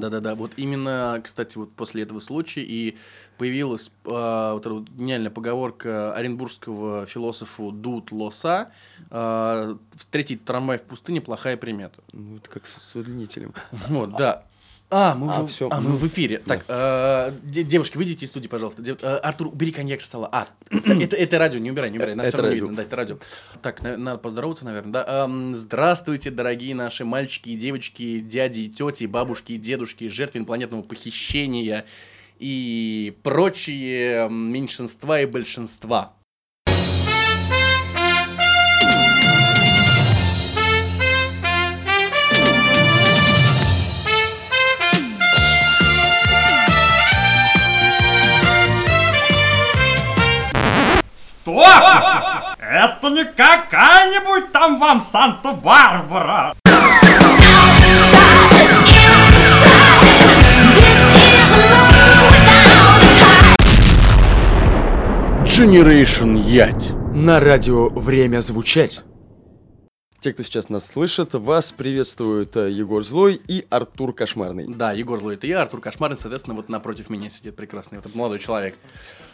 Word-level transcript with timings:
Да-да-да, 0.00 0.34
вот 0.34 0.52
именно, 0.56 1.20
кстати, 1.22 1.58
вот 1.58 1.72
после 1.72 2.02
этого 2.02 2.20
случая 2.20 2.62
и 2.62 2.96
появилась 3.38 3.90
а, 4.04 4.54
вот 4.54 4.66
эта 4.66 4.74
вот 4.74 4.88
гениальная 4.90 5.30
поговорка 5.30 6.14
оренбургского 6.14 7.06
философа 7.06 7.70
Дуд 7.70 8.12
Лоса 8.12 8.72
а, 9.10 9.76
«Встретить 9.96 10.44
трамвай 10.44 10.78
в 10.78 10.82
пустыне– 10.82 11.20
плохая 11.22 11.56
примета». 11.56 12.02
Ну, 12.12 12.36
это 12.36 12.48
как 12.48 12.66
с 12.66 12.94
удлинителем. 12.94 13.54
Вот, 13.88 14.16
да. 14.16 14.46
А, 14.94 15.14
мы 15.14 15.32
А, 15.32 15.40
уже 15.40 15.48
всё, 15.48 15.68
а, 15.70 15.80
мы 15.80 15.88
ну, 15.90 15.96
в 15.96 16.06
эфире. 16.06 16.38
Так, 16.46 16.66
э, 16.68 17.32
де- 17.42 17.62
девушки, 17.62 17.96
выйдите 17.96 18.26
из 18.26 18.28
студии, 18.28 18.46
пожалуйста. 18.46 18.82
Дев- 18.82 18.98
э, 19.00 19.16
Артур, 19.16 19.48
убери 19.48 19.72
коньяк 19.72 20.02
со 20.02 20.06
стола. 20.06 20.28
А, 20.30 20.48
это, 20.70 21.16
это 21.16 21.38
радио, 21.38 21.58
не 21.60 21.70
убирай, 21.70 21.90
не 21.90 21.96
убирай. 21.96 22.14
Нас 22.14 22.26
Это 22.28 22.36
всё 22.36 22.42
равно 22.42 22.54
видно, 22.54 22.76
да, 22.76 22.82
это 22.82 22.96
радио. 22.96 23.18
Так, 23.62 23.82
на- 23.82 23.96
надо 23.96 24.18
поздороваться, 24.18 24.66
наверное, 24.66 24.92
да. 24.92 25.24
Эм, 25.24 25.54
здравствуйте, 25.54 26.30
дорогие 26.30 26.74
наши 26.74 27.06
мальчики 27.06 27.48
и 27.50 27.56
девочки, 27.56 28.20
дяди 28.20 28.60
и 28.60 28.68
тети, 28.68 29.04
бабушки 29.06 29.52
и 29.52 29.56
дедушки, 29.56 30.08
жертвы 30.08 30.40
инопланетного 30.40 30.82
похищения 30.82 31.86
и 32.38 33.16
прочие 33.22 34.28
меньшинства 34.28 35.22
и 35.22 35.26
большинства. 35.26 36.12
Стоп! 51.52 51.66
Это 52.58 53.10
не 53.10 53.24
какая-нибудь 53.24 54.52
там 54.52 54.78
вам 54.78 55.00
Санта-Барбара! 55.00 56.54
Generation 65.44 66.38
Ять. 66.38 66.92
На 67.14 67.38
радио 67.38 67.90
«Время 67.90 68.40
звучать». 68.40 69.02
Те, 70.22 70.32
кто 70.32 70.44
сейчас 70.44 70.68
нас 70.68 70.86
слышит, 70.86 71.34
вас 71.34 71.72
приветствуют 71.72 72.56
э, 72.56 72.70
Егор 72.70 73.02
Злой 73.02 73.42
и 73.48 73.66
Артур 73.70 74.14
Кошмарный. 74.14 74.72
Да, 74.72 74.92
Егор 74.92 75.18
Злой, 75.18 75.34
это 75.34 75.48
я, 75.48 75.62
Артур 75.62 75.80
Кошмарный, 75.80 76.16
соответственно, 76.16 76.54
вот 76.54 76.68
напротив 76.68 77.10
меня 77.10 77.28
сидит 77.28 77.56
прекрасный 77.56 77.98
вот 77.98 78.06
этот 78.06 78.14
молодой 78.14 78.38
человек. 78.38 78.76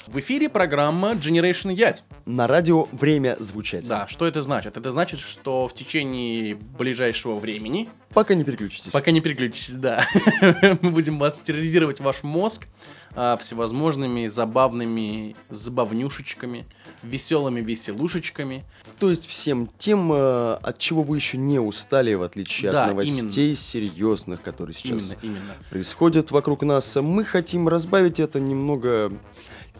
В 0.06 0.18
эфире 0.18 0.48
программа 0.48 1.12
Generation 1.12 1.74
Ять. 1.74 2.04
На 2.24 2.46
радио 2.46 2.88
«Время 2.92 3.36
звучать». 3.38 3.86
Да, 3.86 4.06
что 4.06 4.26
это 4.26 4.40
значит? 4.40 4.78
Это 4.78 4.90
значит, 4.90 5.20
что 5.20 5.68
в 5.68 5.74
течение 5.74 6.54
ближайшего 6.54 7.34
времени, 7.34 7.86
Пока 8.14 8.34
не 8.34 8.42
переключитесь. 8.42 8.90
пока 8.90 9.10
не 9.10 9.20
переключитесь, 9.20 9.74
да, 9.74 10.06
мы 10.80 10.90
будем 10.90 11.22
терроризировать 11.44 12.00
ваш 12.00 12.22
мозг 12.22 12.66
а, 13.14 13.36
всевозможными 13.36 14.26
забавными 14.26 15.36
забавнюшечками, 15.50 16.66
веселыми 17.02 17.60
веселушечками. 17.60 18.64
То 18.98 19.10
есть 19.10 19.26
всем 19.26 19.68
тем, 19.78 20.12
э, 20.12 20.54
от 20.62 20.78
чего 20.78 21.02
вы 21.02 21.16
еще 21.16 21.38
не 21.38 21.58
устали, 21.58 22.14
в 22.14 22.22
отличие 22.22 22.72
Да, 22.72 22.84
от 22.84 22.90
новостей 22.90 23.54
серьезных, 23.54 24.42
которые 24.42 24.74
сейчас 24.74 25.16
Именно, 25.22 25.36
именно. 25.38 25.54
происходят 25.70 26.30
вокруг 26.30 26.62
нас. 26.62 26.96
Мы 26.96 27.24
хотим 27.24 27.68
разбавить 27.68 28.18
это 28.20 28.40
немного 28.40 29.12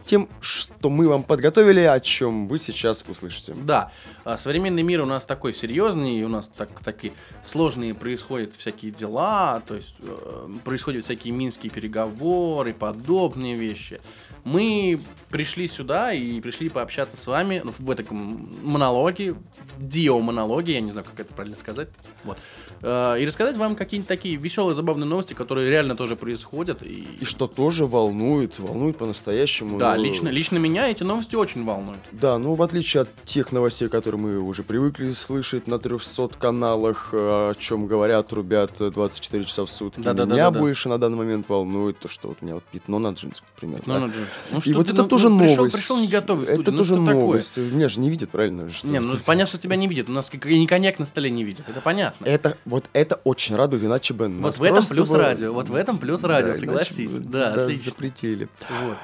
тем, 0.08 0.26
что 0.40 0.88
мы 0.88 1.06
вам 1.06 1.22
подготовили, 1.22 1.80
о 1.80 2.00
чем 2.00 2.48
вы 2.48 2.58
сейчас 2.58 3.04
услышите. 3.06 3.54
Да, 3.54 3.92
а, 4.24 4.38
современный 4.38 4.82
мир 4.82 5.02
у 5.02 5.04
нас 5.04 5.26
такой 5.26 5.52
серьезный, 5.52 6.22
у 6.24 6.28
нас 6.28 6.48
так, 6.48 6.70
такие 6.82 7.12
сложные 7.44 7.94
происходят 7.94 8.54
всякие 8.54 8.90
дела, 8.90 9.62
то 9.66 9.74
есть 9.74 9.94
э, 10.00 10.48
происходят 10.64 11.04
всякие 11.04 11.34
минские 11.34 11.70
переговоры, 11.70 12.72
подобные 12.72 13.54
вещи. 13.54 14.00
Мы 14.44 14.98
пришли 15.28 15.68
сюда 15.68 16.14
и 16.14 16.40
пришли 16.40 16.70
пообщаться 16.70 17.18
с 17.18 17.26
вами 17.26 17.60
ну, 17.62 17.74
в 17.78 17.90
этом 17.90 18.48
монологе, 18.62 19.34
дио-монологе, 19.76 20.72
я 20.72 20.80
не 20.80 20.90
знаю, 20.90 21.04
как 21.04 21.20
это 21.20 21.34
правильно 21.34 21.58
сказать, 21.58 21.88
вот, 22.24 22.38
и 22.82 23.24
рассказать 23.26 23.56
вам 23.56 23.74
какие-нибудь 23.76 24.08
такие 24.08 24.36
веселые, 24.36 24.74
забавные 24.74 25.06
новости, 25.06 25.34
которые 25.34 25.70
реально 25.70 25.96
тоже 25.96 26.16
происходят. 26.16 26.82
И, 26.82 27.06
И 27.20 27.24
что 27.24 27.46
тоже 27.46 27.86
волнует, 27.86 28.58
волнует 28.58 28.96
по-настоящему. 28.96 29.78
да, 29.78 29.94
Ну, 29.96 30.02
лично, 30.02 30.28
лично 30.28 30.58
меня 30.58 30.88
эти 30.88 31.02
новости 31.02 31.36
очень 31.36 31.64
волнуют. 31.64 32.00
Да, 32.12 32.38
ну 32.38 32.54
в 32.54 32.62
отличие 32.62 33.02
от 33.02 33.08
тех 33.24 33.52
новостей, 33.52 33.88
которые 33.88 34.20
мы 34.20 34.38
уже 34.38 34.62
привыкли 34.62 35.10
слышать 35.12 35.66
на 35.66 35.78
300 35.78 36.28
каналах, 36.38 37.10
э, 37.12 37.16
о 37.16 37.54
чем 37.58 37.86
говорят, 37.86 38.28
трубят 38.28 38.80
э, 38.80 38.90
24 38.90 39.44
часа 39.44 39.64
в 39.64 39.70
сутки, 39.70 40.00
Да-да-да-да-да. 40.00 40.34
меня 40.34 40.50
больше 40.50 40.88
на 40.88 40.98
данный 40.98 41.16
момент 41.18 41.48
волнует 41.48 41.98
то, 41.98 42.08
что 42.08 42.28
вот 42.28 42.38
у 42.40 42.44
меня 42.44 42.54
вот 42.56 42.64
пятно 42.64 42.98
на 42.98 43.08
джинсах, 43.12 43.44
например. 43.54 43.82
Ну, 43.86 43.94
да. 43.94 44.00
ну, 44.00 44.06
Джеймс, 44.12 44.28
ну, 44.52 44.58
И 44.58 44.60
что 44.60 44.74
вот 44.74 44.86
ты, 44.86 44.92
это 44.92 45.02
ну, 45.02 45.08
тоже 45.08 45.28
ну, 45.28 45.38
пришел, 45.38 45.56
новость. 45.56 45.74
Пришел 45.76 45.96
не 45.98 46.08
готовый 46.08 46.46
в 46.46 46.50
Это 46.50 46.70
ну 46.70 46.78
тоже 46.78 46.94
что 46.94 47.04
такое? 47.04 47.14
новость. 47.22 47.56
Меня 47.58 47.88
же 47.88 48.00
не 48.00 48.10
видят, 48.10 48.30
правильно? 48.30 48.70
Что 48.70 48.88
Не, 48.88 49.00
ну 49.00 49.14
это- 49.14 49.24
понятно, 49.24 49.48
что 49.48 49.58
тебя 49.58 49.76
не 49.76 49.88
видят. 49.88 50.08
У 50.08 50.12
нас 50.12 50.30
и 50.32 50.66
коньяк 50.66 50.98
на 50.98 51.06
столе 51.06 51.30
не 51.30 51.44
видят. 51.44 51.68
Это 51.68 51.80
понятно. 51.80 52.24
Это, 52.24 52.56
вот 52.68 52.84
это 52.92 53.16
очень 53.24 53.56
радует, 53.56 53.82
иначе 53.82 54.14
бы 54.14 54.28
вот 54.28 54.40
нас 54.40 54.58
в 54.58 54.62
этом 54.62 54.84
плюс 54.86 55.10
бы- 55.10 55.18
радио. 55.18 55.52
Вот 55.52 55.68
в 55.68 55.74
этом 55.74 55.98
плюс 55.98 56.22
радио, 56.24 56.48
иначе 56.50 56.60
согласись. 56.60 57.18
бы, 57.18 57.24
Да, 57.28 57.52
отлично. 57.54 57.90
запретили. 57.90 58.48
Вот. 58.82 58.96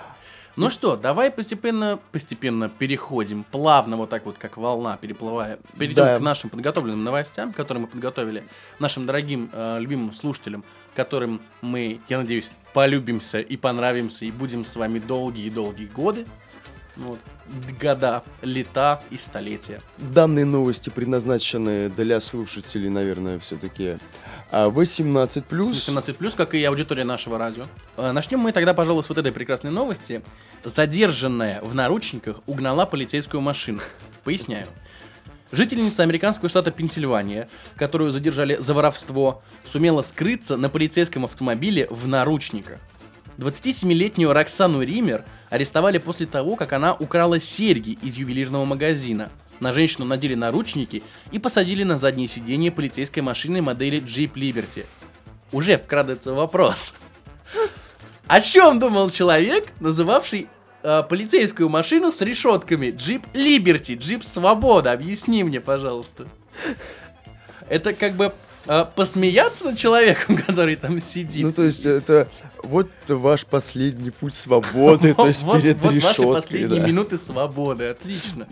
Ну 0.56 0.70
что, 0.70 0.94
давай 0.96 1.32
постепенно, 1.32 1.98
постепенно 2.12 2.68
переходим, 2.68 3.42
плавно 3.50 3.96
вот 3.96 4.08
так 4.10 4.24
вот, 4.24 4.38
как 4.38 4.56
волна, 4.56 4.96
переплывая. 4.96 5.58
Перейдем 5.76 6.04
Да. 6.04 6.18
к 6.18 6.20
нашим 6.20 6.48
подготовленным 6.48 7.02
новостям, 7.02 7.52
которые 7.52 7.80
мы 7.82 7.88
подготовили 7.88 8.44
нашим 8.78 9.04
дорогим, 9.04 9.50
э, 9.52 9.78
любимым 9.80 10.12
слушателям, 10.12 10.62
которым 10.94 11.40
мы, 11.60 12.00
я 12.08 12.18
надеюсь, 12.18 12.52
полюбимся 12.72 13.40
и 13.40 13.56
понравимся, 13.56 14.26
и 14.26 14.30
будем 14.30 14.64
с 14.64 14.76
вами 14.76 15.00
долгие 15.00 15.46
и 15.46 15.50
долгие 15.50 15.86
годы. 15.86 16.24
Вот. 16.96 17.18
Года, 17.80 18.22
лета 18.42 19.02
и 19.10 19.16
столетия. 19.16 19.80
Данные 19.98 20.44
новости 20.44 20.90
предназначены 20.90 21.88
для 21.88 22.20
слушателей, 22.20 22.88
наверное, 22.88 23.38
все-таки 23.38 23.98
18 24.52 25.44
плюс. 25.44 25.74
18 25.76 26.16
плюс, 26.16 26.34
как 26.34 26.54
и 26.54 26.62
аудитория 26.64 27.04
нашего 27.04 27.38
радио. 27.38 27.66
Э, 27.96 28.12
Начнем 28.12 28.38
мы 28.38 28.52
тогда, 28.52 28.74
пожалуй, 28.74 29.02
с 29.02 29.08
вот 29.08 29.18
этой 29.18 29.32
прекрасной 29.32 29.70
новости. 29.70 30.22
Задержанная 30.64 31.60
в 31.62 31.74
наручниках 31.74 32.40
угнала 32.46 32.86
полицейскую 32.86 33.40
машину. 33.40 33.80
Поясняю. 34.22 34.68
Жительница 35.52 36.02
американского 36.02 36.48
штата 36.48 36.70
Пенсильвания, 36.70 37.48
которую 37.76 38.10
задержали 38.10 38.56
за 38.58 38.74
воровство, 38.74 39.42
сумела 39.64 40.02
скрыться 40.02 40.56
на 40.56 40.68
полицейском 40.68 41.24
автомобиле 41.24 41.86
в 41.90 42.08
наручниках. 42.08 42.78
27-летнюю 43.38 44.32
Роксану 44.32 44.82
Ример 44.82 45.24
арестовали 45.50 45.98
после 45.98 46.26
того, 46.26 46.56
как 46.56 46.72
она 46.72 46.94
украла 46.94 47.40
серьги 47.40 47.98
из 48.02 48.16
ювелирного 48.16 48.64
магазина. 48.64 49.30
На 49.60 49.72
женщину 49.72 50.04
надели 50.04 50.34
наручники 50.34 51.02
и 51.30 51.38
посадили 51.38 51.84
на 51.84 51.96
заднее 51.96 52.28
сиденье 52.28 52.70
полицейской 52.70 53.22
машины 53.22 53.62
модели 53.62 54.00
Jeep 54.00 54.34
Liberty. 54.34 54.86
Уже 55.52 55.78
вкрадывается 55.78 56.32
вопрос. 56.32 56.94
О 58.26 58.40
чем 58.40 58.78
думал 58.78 59.10
человек, 59.10 59.68
называвший 59.80 60.48
э, 60.82 61.02
полицейскую 61.08 61.68
машину 61.68 62.10
с 62.10 62.20
решетками 62.20 62.86
Jeep 62.86 63.24
Liberty, 63.32 63.96
Jeep 63.96 64.22
Свобода? 64.22 64.92
Объясни 64.92 65.44
мне, 65.44 65.60
пожалуйста. 65.60 66.26
Это 67.68 67.92
как 67.92 68.14
бы 68.14 68.32
э, 68.66 68.84
посмеяться 68.94 69.66
над 69.66 69.78
человеком, 69.78 70.36
который 70.46 70.76
там 70.76 71.00
сидит. 71.00 71.44
Ну, 71.44 71.52
то 71.52 71.62
есть, 71.62 71.86
это 71.86 72.28
вот 72.62 72.88
ваш 73.08 73.46
последний 73.46 74.10
путь 74.10 74.34
свободы, 74.34 75.14
то 75.14 75.26
есть 75.26 75.44
перед 75.52 75.78
вот 75.78 75.92
ваши 75.92 75.96
решеткой. 75.96 76.32
последние 76.32 76.80
минуты 76.80 77.18
свободы, 77.18 77.88
отлично. 77.88 78.46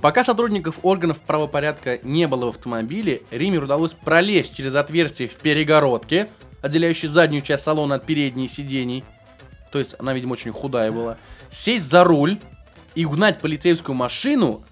Пока 0.00 0.24
сотрудников 0.24 0.78
органов 0.82 1.20
правопорядка 1.20 1.98
не 2.02 2.26
было 2.26 2.46
в 2.46 2.48
автомобиле, 2.50 3.22
Ример 3.30 3.64
удалось 3.64 3.94
пролезть 3.94 4.56
через 4.56 4.74
отверстие 4.74 5.28
в 5.28 5.34
перегородке, 5.36 6.28
отделяющей 6.62 7.08
заднюю 7.08 7.42
часть 7.42 7.64
салона 7.64 7.96
от 7.96 8.06
передней 8.06 8.48
сидений. 8.48 9.04
То 9.72 9.78
есть 9.78 9.94
она, 9.98 10.12
видимо, 10.12 10.32
очень 10.32 10.52
худая 10.52 10.90
была. 10.90 11.16
Сесть 11.48 11.84
за 11.84 12.04
руль 12.04 12.38
и 12.94 13.04
угнать 13.04 13.40
полицейскую 13.40 13.94
машину. 13.94 14.64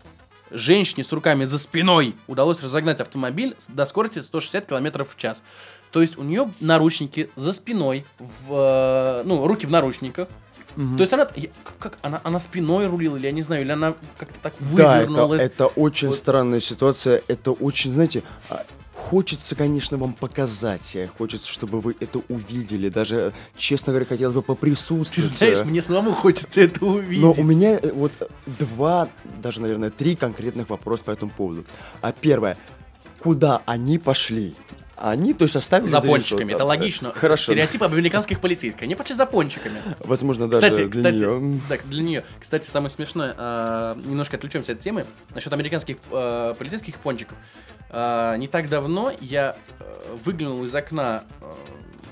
Женщине 0.50 1.05
с 1.05 1.12
руками 1.12 1.45
за 1.45 1.59
спиной 1.59 2.15
удалось 2.27 2.62
разогнать 2.62 3.00
автомобиль 3.00 3.55
до 3.69 3.87
скорости 3.87 4.21
160 4.21 4.67
км 4.67 5.05
в 5.05 5.17
час. 5.17 5.43
То 5.91 6.00
есть 6.03 6.19
у 6.19 6.23
нее 6.23 6.53
наручники 6.61 7.31
за 7.37 7.53
спиной, 7.53 8.05
в, 8.19 8.53
э, 8.53 9.23
ну, 9.25 9.47
руки 9.47 9.67
в 9.67 9.71
наручниках. 9.71 10.29
То 10.77 11.00
есть 11.00 11.12
она, 11.12 11.27
как, 11.81 11.99
она, 12.03 12.21
она 12.23 12.39
спиной 12.39 12.87
рулила, 12.87 13.17
или 13.17 13.27
я 13.27 13.33
не 13.33 13.43
знаю, 13.43 13.62
или 13.62 13.73
она 13.73 13.95
как-то 14.17 14.39
так 14.39 14.55
Да, 14.77 14.99
это, 15.00 15.09
вывернулась. 15.09 15.43
это 15.43 15.67
очень 15.67 16.09
Вот. 16.09 16.17
странная 16.17 16.61
ситуация. 16.61 17.21
Это 17.27 17.50
очень, 17.50 17.91
знаете, 17.91 18.23
а, 18.49 18.65
хочется, 18.99 19.55
конечно, 19.55 19.97
вам 19.97 20.12
показать. 20.12 20.97
Хочется, 21.17 21.49
чтобы 21.49 21.81
вы 21.81 21.97
это 22.00 22.21
увидели. 22.29 22.89
Даже, 22.89 23.33
честно 23.56 23.93
говоря, 23.93 24.06
хотелось 24.06 24.35
бы 24.35 24.43
Ты 24.43 24.47
поприсутствовать. 24.49 25.39
знаешь, 25.39 25.61
э. 25.61 25.65
мне 25.65 25.81
самому 25.81 26.15
хочется 26.15 26.61
это 26.61 26.85
увидеть. 26.85 27.23
Но 27.23 27.33
у 27.33 27.45
меня 27.45 27.79
э, 27.79 27.93
вот 27.93 28.12
два, 28.47 29.09
даже, 29.41 29.61
наверное, 29.61 29.91
три 29.91 30.17
конкретных 30.17 30.69
вопроса 30.69 31.05
по 31.05 31.11
этому 31.12 31.31
поводу. 31.31 31.65
А 32.03 32.12
первое, 32.12 32.56
куда 33.21 33.62
они 33.67 33.99
пошли? 33.99 34.55
Они, 35.00 35.33
то 35.33 35.45
есть, 35.45 35.55
оставили 35.55 35.89
За 35.89 36.00
пончиками, 36.00 36.53
это 36.53 36.65
логично. 36.65 37.12
Хорошо. 37.12 37.45
Стереотип 37.53 37.83
об 37.83 37.93
американских 37.93 38.41
полицейских. 38.41 38.83
Они 38.83 38.95
пошли 38.95 39.15
за 39.15 39.27
пончиками. 39.27 39.81
Возможно, 40.00 40.49
даже 40.49 40.61
Кстати, 40.61 40.89
для 40.89 40.91
кстати, 40.91 41.17
нее. 41.17 41.61
да, 41.69 41.77
для 41.85 42.03
нее. 42.03 42.25
Кстати, 42.41 42.69
самое 42.69 42.91
смешное, 42.91 43.35
а, 43.39 43.97
немножко 44.05 44.37
отвлечемся 44.37 44.73
от 44.73 44.81
темы, 44.81 45.06
насчет 45.35 45.53
американских 45.53 45.99
а, 46.11 46.55
полицейских 46.55 46.97
пончиков. 46.97 47.39
А, 47.91 48.37
не 48.37 48.49
так 48.49 48.69
давно 48.69 49.12
я 49.21 49.56
выглянул 50.25 50.65
из 50.65 50.75
окна 50.75 51.25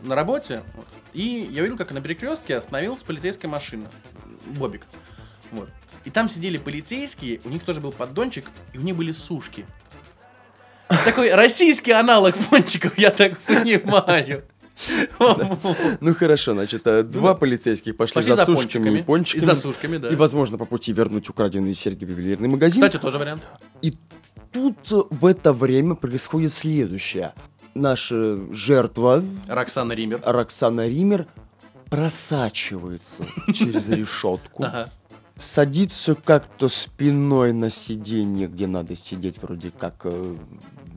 на 0.02 0.14
работе, 0.14 0.62
вот, 0.74 0.86
и 1.12 1.48
я 1.50 1.62
увидел, 1.62 1.76
как 1.76 1.92
на 1.92 2.00
перекрестке 2.00 2.56
остановилась 2.56 3.02
полицейская 3.02 3.50
машина. 3.50 3.88
Бобик. 4.46 4.86
Вот. 5.50 5.68
И 6.04 6.10
там 6.10 6.28
сидели 6.28 6.56
полицейские, 6.56 7.40
у 7.44 7.48
них 7.48 7.64
тоже 7.64 7.80
был 7.80 7.90
поддончик, 7.90 8.46
и 8.72 8.78
у 8.78 8.82
них 8.82 8.94
были 8.94 9.10
сушки. 9.12 9.66
Такой 10.88 11.34
российский 11.34 11.92
аналог 11.92 12.36
пончиков, 12.36 12.96
я 12.98 13.10
так 13.10 13.38
понимаю. 13.38 14.44
Ну 16.00 16.14
хорошо, 16.14 16.52
значит, 16.52 16.86
э, 16.86 17.02
два 17.02 17.34
полицейских 17.34 17.96
пошли, 17.96 18.22
за, 18.22 18.36
сушками 18.44 18.54
пончиками. 18.54 18.98
и 18.98 19.02
пончиками. 19.02 19.42
И 19.42 19.46
за 19.46 19.56
сушками, 19.56 19.96
да. 19.96 20.08
И, 20.08 20.16
возможно, 20.16 20.58
по 20.58 20.66
пути 20.66 20.92
вернуть 20.92 21.28
украденные 21.30 21.74
серьги 21.74 22.04
в 22.04 22.10
ювелирный 22.10 22.48
магазин. 22.48 22.82
Кстати, 22.82 23.00
тоже 23.00 23.18
вариант. 23.18 23.42
И 23.80 23.96
тут 24.52 24.76
э, 24.90 25.02
в 25.10 25.24
это 25.24 25.52
время 25.52 25.94
происходит 25.94 26.52
следующее. 26.52 27.32
Наша 27.74 28.38
жертва, 28.52 29.24
Роксана 29.48 29.92
Ример. 29.92 30.20
Роксана 30.24 30.86
Ример, 30.86 31.26
просачивается 31.90 33.24
через 33.54 33.88
решетку, 33.90 34.66
садится 35.38 36.14
как-то 36.14 36.68
спиной 36.68 37.52
на 37.52 37.70
сиденье, 37.70 38.46
где 38.46 38.66
надо 38.66 38.96
сидеть 38.96 39.40
вроде 39.42 39.70
как 39.70 40.02
э, 40.04 40.36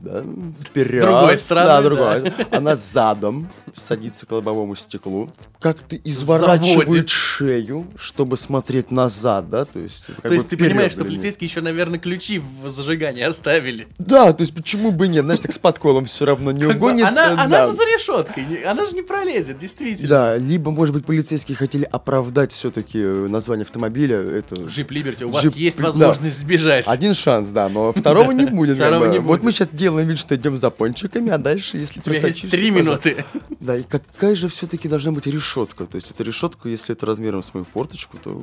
да, 0.02 0.24
вперед. 0.64 1.02
Другой 1.02 1.38
стороны, 1.38 1.66
Да, 1.66 1.76
да. 1.76 1.82
другой. 1.82 2.32
Она 2.50 2.76
задом 2.76 3.48
садится 3.74 4.26
к 4.26 4.32
лобовому 4.32 4.76
стеклу, 4.76 5.30
как-то 5.60 5.96
изворачивает 5.96 6.86
Заводит. 6.88 7.08
шею, 7.08 7.86
чтобы 7.96 8.36
смотреть 8.36 8.90
назад, 8.90 9.48
да, 9.50 9.64
то 9.64 9.78
есть... 9.78 10.06
То 10.22 10.28
бы 10.28 10.34
есть 10.34 10.48
ты 10.48 10.56
вперед 10.56 10.70
понимаешь, 10.72 10.92
что 10.92 11.04
полицейские 11.04 11.48
еще, 11.48 11.60
наверное, 11.60 11.98
ключи 11.98 12.38
в 12.40 12.68
зажигании 12.68 13.22
оставили. 13.22 13.86
Да, 13.98 14.32
то 14.32 14.40
есть 14.42 14.54
почему 14.54 14.90
бы 14.90 15.06
нет, 15.08 15.24
знаешь, 15.24 15.40
так 15.40 15.52
с 15.52 15.58
подколом 15.58 16.06
все 16.06 16.24
равно 16.24 16.50
не 16.52 16.62
Как 16.64 16.78
бы 16.78 16.86
угонит. 16.88 17.06
она, 17.06 17.30
э, 17.30 17.34
она 17.34 17.46
да. 17.48 17.66
же 17.66 17.72
за 17.74 17.82
решеткой, 17.84 18.62
она 18.62 18.84
же 18.86 18.92
не 18.92 19.02
пролезет, 19.02 19.58
действительно. 19.58 20.08
Да, 20.08 20.36
либо, 20.36 20.70
может 20.70 20.94
быть, 20.94 21.04
полицейские 21.04 21.56
хотели 21.56 21.84
оправдать 21.84 22.52
все-таки 22.52 22.98
название 23.02 23.64
автомобиля. 23.64 24.16
Это 24.16 24.54
Джип 24.62 24.90
Либерти, 24.90 25.24
у 25.24 25.30
вас 25.30 25.44
Джип, 25.44 25.54
есть 25.54 25.78
да. 25.78 25.84
возможность 25.84 26.38
сбежать. 26.38 26.86
один 26.88 27.14
шанс, 27.14 27.48
да, 27.48 27.68
но 27.68 27.92
второго 27.92 28.30
не 28.32 28.46
будет. 28.46 28.76
Второго 28.76 29.06
бы. 29.06 29.12
не 29.12 29.18
Вот 29.18 29.26
будет. 29.40 29.42
мы 29.44 29.52
сейчас 29.52 29.68
делаем 29.72 29.89
вид, 29.98 30.18
что 30.18 30.36
идем 30.36 30.56
за 30.56 30.70
пончиками, 30.70 31.30
а 31.30 31.38
дальше, 31.38 31.76
если 31.78 32.00
тебя 32.00 32.18
есть 32.18 32.50
три 32.50 32.70
минуты. 32.70 33.24
Да, 33.60 33.76
и 33.76 33.82
какая 33.82 34.34
же 34.34 34.48
все-таки 34.48 34.88
должна 34.88 35.12
быть 35.12 35.26
решетка? 35.26 35.86
То 35.86 35.96
есть 35.96 36.10
эта 36.10 36.22
решетка, 36.22 36.68
если 36.68 36.94
это 36.94 37.06
размером 37.06 37.42
с 37.42 37.52
мою 37.52 37.64
форточку, 37.64 38.16
то 38.16 38.42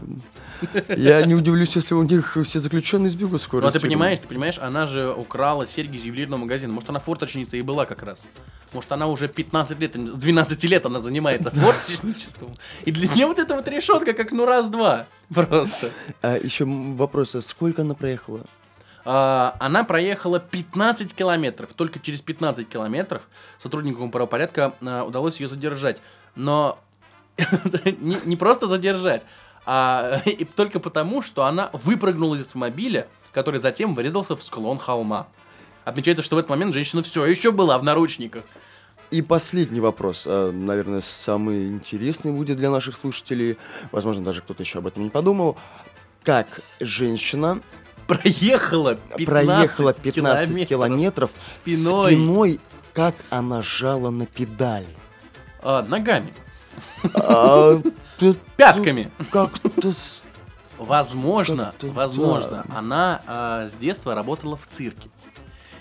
я 0.89 1.25
не 1.25 1.35
удивлюсь, 1.35 1.75
если 1.75 1.93
у 1.93 2.03
них 2.03 2.37
все 2.43 2.59
заключенные 2.59 3.09
сбегут 3.09 3.41
скоро. 3.41 3.61
Но 3.61 3.69
из 3.69 3.73
ты 3.73 3.79
понимаешь, 3.79 4.19
ты 4.19 4.27
понимаешь, 4.27 4.59
она 4.59 4.87
же 4.87 5.11
украла 5.11 5.65
серьги 5.65 5.97
из 5.97 6.03
ювелирного 6.03 6.41
магазина. 6.41 6.73
Может, 6.73 6.89
она 6.89 6.99
форточница 6.99 7.57
и 7.57 7.61
была 7.61 7.85
как 7.85 8.03
раз. 8.03 8.21
Может, 8.73 8.91
она 8.91 9.07
уже 9.07 9.27
15 9.27 9.79
лет, 9.79 9.95
с 9.95 10.17
12 10.17 10.63
лет 10.65 10.85
она 10.85 10.99
занимается 10.99 11.51
форточничеством. 11.51 12.51
И 12.85 12.91
для 12.91 13.07
нее 13.07 13.25
вот 13.27 13.39
эта 13.39 13.55
вот 13.55 13.67
решетка 13.67 14.13
как 14.13 14.31
ну 14.31 14.45
раз-два. 14.45 15.07
Просто. 15.33 15.91
А 16.21 16.37
еще 16.37 16.65
вопрос, 16.65 17.35
а 17.35 17.41
сколько 17.41 17.81
она 17.81 17.93
проехала? 17.93 18.45
А, 19.09 19.55
она 19.61 19.85
проехала 19.85 20.37
15 20.37 21.15
километров. 21.15 21.71
Только 21.73 21.97
через 21.97 22.19
15 22.19 22.67
километров 22.67 23.21
сотрудникам 23.57 24.11
правопорядка 24.11 24.73
а, 24.81 25.05
удалось 25.05 25.39
ее 25.39 25.47
задержать. 25.47 26.01
Но 26.35 26.77
не, 28.01 28.35
просто 28.35 28.67
задержать, 28.67 29.23
а 29.65 30.21
только 30.57 30.81
потому, 30.81 31.21
что 31.21 31.45
она 31.45 31.69
выпрыгнула 31.71 32.35
из 32.35 32.41
автомобиля, 32.41 33.07
который 33.31 33.61
затем 33.61 33.95
врезался 33.95 34.35
в 34.35 34.43
склон 34.43 34.77
холма. 34.77 35.27
Отмечается, 35.85 36.21
что 36.21 36.35
в 36.35 36.39
этот 36.39 36.49
момент 36.49 36.73
женщина 36.73 37.01
все 37.01 37.25
еще 37.25 37.53
была 37.53 37.77
в 37.77 37.83
наручниках. 37.85 38.43
И 39.09 39.21
последний 39.21 39.79
вопрос, 39.79 40.25
а, 40.27 40.51
наверное, 40.51 40.99
самый 40.99 41.69
интересный 41.69 42.33
будет 42.33 42.57
для 42.57 42.69
наших 42.69 42.93
слушателей. 42.93 43.57
Возможно, 43.93 44.25
даже 44.25 44.41
кто-то 44.41 44.63
еще 44.63 44.79
об 44.79 44.87
этом 44.87 45.03
не 45.03 45.09
подумал. 45.09 45.57
Как 46.25 46.59
женщина 46.81 47.61
Проехала 48.07 48.95
15, 48.95 49.25
проехала 49.25 49.93
15 49.93 50.49
километров. 50.49 50.69
километров, 50.69 51.31
спиной. 51.35 52.13
спиной, 52.13 52.59
как 52.93 53.15
она 53.29 53.61
жала 53.61 54.09
на 54.09 54.25
педаль. 54.25 54.87
А, 55.61 55.83
ногами, 55.83 56.33
А, 57.13 57.81
пятками. 58.57 59.11
Как-то... 59.31 59.91
Возможно, 60.77 61.65
Как-то 61.65 61.87
возможно, 61.87 62.65
она 62.73 63.21
а, 63.25 63.67
с 63.67 63.73
детства 63.73 64.13
работала 64.13 64.55
в 64.55 64.67
цирке. 64.69 65.09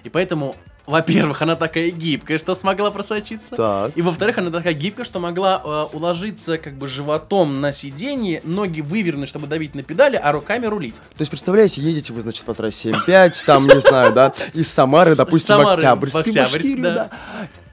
И 0.05 0.08
поэтому, 0.08 0.56
во-первых, 0.86 1.42
она 1.42 1.56
такая 1.56 1.90
гибкая, 1.90 2.38
что 2.38 2.54
смогла 2.54 2.90
просочиться. 2.90 3.56
Так. 3.56 3.92
И 3.96 4.02
во-вторых, 4.02 4.38
она 4.38 4.50
такая 4.50 4.72
гибкая, 4.72 5.04
что 5.04 5.18
могла 5.18 5.60
а, 5.62 5.84
уложиться 5.92 6.58
как 6.58 6.74
бы 6.74 6.86
животом 6.86 7.60
на 7.60 7.72
сиденье, 7.72 8.40
ноги 8.44 8.80
вывернуть, 8.80 9.28
чтобы 9.28 9.46
давить 9.46 9.74
на 9.74 9.82
педали, 9.82 10.16
а 10.16 10.32
руками 10.32 10.66
рулить. 10.66 10.94
То 10.94 11.20
есть, 11.20 11.30
представляете, 11.30 11.80
едете 11.80 12.12
вы, 12.12 12.20
значит, 12.20 12.44
по 12.44 12.54
трассе 12.54 12.90
М5, 12.90 13.32
там, 13.44 13.66
не 13.66 13.80
знаю, 13.80 14.12
да, 14.12 14.32
из 14.54 14.68
Самары, 14.68 15.16
допустим, 15.16 15.56
в 15.56 15.68
Октябрьск, 15.68 16.14
в 16.14 16.18
Октябрьск, 16.20 16.54
Башкирию, 16.54 16.82
да. 16.82 16.94
да. 16.94 17.10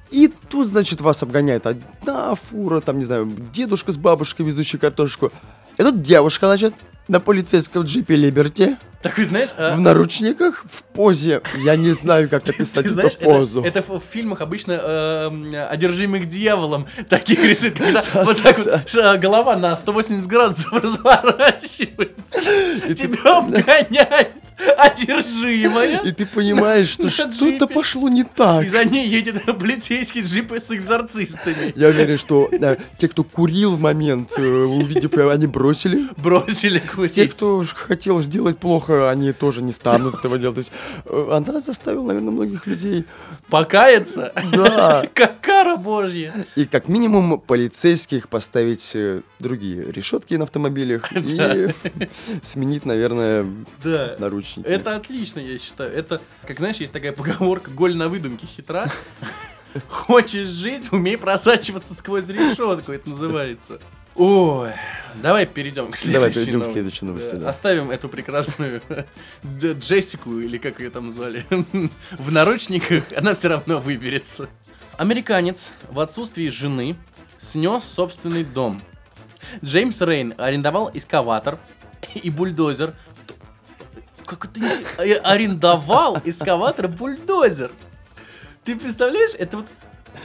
И 0.10 0.32
тут, 0.50 0.68
значит, 0.68 1.02
вас 1.02 1.24
обгоняет 1.24 1.66
одна 1.66 2.36
фура, 2.36 2.82
там, 2.82 3.00
не 3.00 3.06
знаю, 3.06 3.32
дедушка 3.52 3.92
с 3.92 3.98
бабушкой, 3.98 4.46
везущий 4.46 4.78
картошку. 4.78 5.32
И 5.78 5.82
тут 5.82 6.02
девушка, 6.02 6.46
значит, 6.46 6.74
на 7.08 7.20
полицейском 7.20 7.84
джипе 7.84 8.16
Либерти, 8.16 8.78
Такой, 9.04 9.26
знаешь, 9.26 9.50
а, 9.58 9.76
в 9.76 9.82
наручниках, 9.82 10.64
в 10.64 10.82
позе. 10.94 11.42
Я 11.66 11.76
не 11.76 11.92
знаю, 11.92 12.30
как 12.30 12.48
описать 12.48 12.86
эту 12.86 13.18
позу. 13.18 13.62
это, 13.62 13.84
в 13.84 14.00
фильмах 14.00 14.40
обычно 14.40 14.80
эм, 14.82 15.54
одержимых 15.70 16.30
дьяволом 16.30 16.88
таких 17.10 17.44
рисуют, 17.44 17.78
когда 17.78 18.02
вот 18.24 18.42
так 18.42 18.58
вот 18.58 19.20
голова 19.20 19.58
на 19.58 19.76
180 19.76 20.26
градусов 20.26 20.72
разворачивается, 20.82 22.96
тебя 22.96 23.38
обгоняет 23.38 24.32
одержимая. 24.78 26.02
И 26.02 26.12
ты 26.12 26.26
понимаешь, 26.26 26.90
что 26.90 27.10
что-то 27.10 27.68
пошло 27.68 28.10
не 28.10 28.24
так. 28.24 28.64
И 28.64 28.68
за 28.68 28.86
ней 28.86 29.08
едет 29.08 29.44
полицейский 29.60 30.22
джип 30.22 30.52
с 30.52 30.72
экзорцистами. 30.72 31.74
Я 31.76 31.90
уверен, 31.90 32.18
что 32.18 32.50
те, 32.98 33.08
кто 33.08 33.24
курил 33.24 33.76
в 33.76 33.80
момент, 33.80 34.34
э, 34.38 34.42
увидев, 34.42 35.14
они 35.14 35.48
бросили. 35.48 36.08
Бросили 36.18 36.80
курить. 36.80 37.16
Те, 37.16 37.28
кто 37.28 37.66
хотел 37.74 38.22
сделать 38.22 38.58
плохо, 38.58 38.93
они 39.10 39.34
тоже 39.34 39.62
не 39.62 39.72
станут 39.72 40.16
этого 40.16 40.38
делать. 40.38 40.56
То 40.56 40.60
есть 40.60 40.72
э, 41.06 41.30
она 41.32 41.60
заставила, 41.60 42.08
наверное, 42.08 42.32
многих 42.32 42.68
людей. 42.68 43.06
Покаяться? 43.50 44.34
Да. 44.52 45.06
Как 45.14 45.42
кара 45.42 45.78
божья. 45.78 46.34
И 46.56 46.66
как 46.66 46.88
минимум 46.88 47.40
полицейских 47.40 48.30
поставить 48.30 48.92
э, 48.96 49.22
другие 49.40 49.92
решетки 49.92 50.34
на 50.36 50.46
автомобилях 50.46 51.12
и 51.16 51.70
сменить, 52.42 52.86
наверное, 52.86 53.46
наручники. 54.20 54.68
Это 54.68 54.96
отлично, 54.96 55.40
я 55.40 55.58
считаю. 55.58 55.92
Это, 55.92 56.22
как 56.46 56.58
знаешь, 56.58 56.78
есть 56.78 56.94
такая 56.94 57.12
поговорка, 57.12 57.72
голь 57.72 57.96
на 57.96 58.10
выдумке 58.10 58.48
хитра. 58.48 58.92
Хочешь 59.88 60.48
жить, 60.48 60.92
умей 60.92 61.18
просачиваться 61.18 61.94
сквозь 61.94 62.28
решетку, 62.28 62.92
это 62.92 63.10
называется. 63.10 63.80
Ой, 64.16 64.70
давай 65.16 65.46
перейдем 65.48 65.92
к 65.92 65.96
следующей 65.98 66.14
Давай 66.14 66.30
перейдем 66.32 66.52
к 66.54 66.54
новости. 66.56 66.74
следующей 66.74 67.06
новости, 67.06 67.36
да. 67.36 67.50
Оставим 67.50 67.90
эту 67.92 68.10
прекрасную 68.10 68.82
Д- 69.44 69.74
Джессику, 69.74 70.40
или 70.40 70.58
как 70.58 70.80
ее 70.80 70.90
там 70.92 71.12
звали, 71.12 71.46
в 72.12 72.32
наручниках, 72.32 73.04
она 73.16 73.34
все 73.34 73.48
равно 73.50 73.80
выберется. 73.80 74.50
Американец 74.98 75.70
в 75.90 76.00
отсутствии 76.00 76.50
жены 76.50 76.96
снес 77.38 77.84
собственный 77.84 78.44
дом. 78.44 78.82
Джеймс 79.64 80.00
Рейн 80.02 80.36
арендовал 80.38 80.92
эскаватор 80.94 81.58
и 82.14 82.30
бульдозер. 82.30 82.94
Как 84.26 84.46
это 84.46 84.60
не- 84.60 84.70
э, 85.06 85.16
Арендовал 85.18 86.22
эскаватор 86.24 86.86
и 86.86 86.88
бульдозер. 86.88 87.72
Ты 88.64 88.76
представляешь, 88.78 89.32
это 89.38 89.58
вот... 89.58 89.68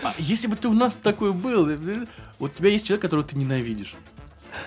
а 0.02 0.12
если 0.18 0.46
бы 0.48 0.56
ты 0.56 0.68
у 0.68 0.72
нас 0.72 0.94
такой 1.02 1.32
был, 1.32 1.68
у 2.38 2.48
тебя 2.48 2.70
есть 2.70 2.86
человек, 2.86 3.02
которого 3.02 3.26
ты 3.26 3.36
ненавидишь. 3.36 3.94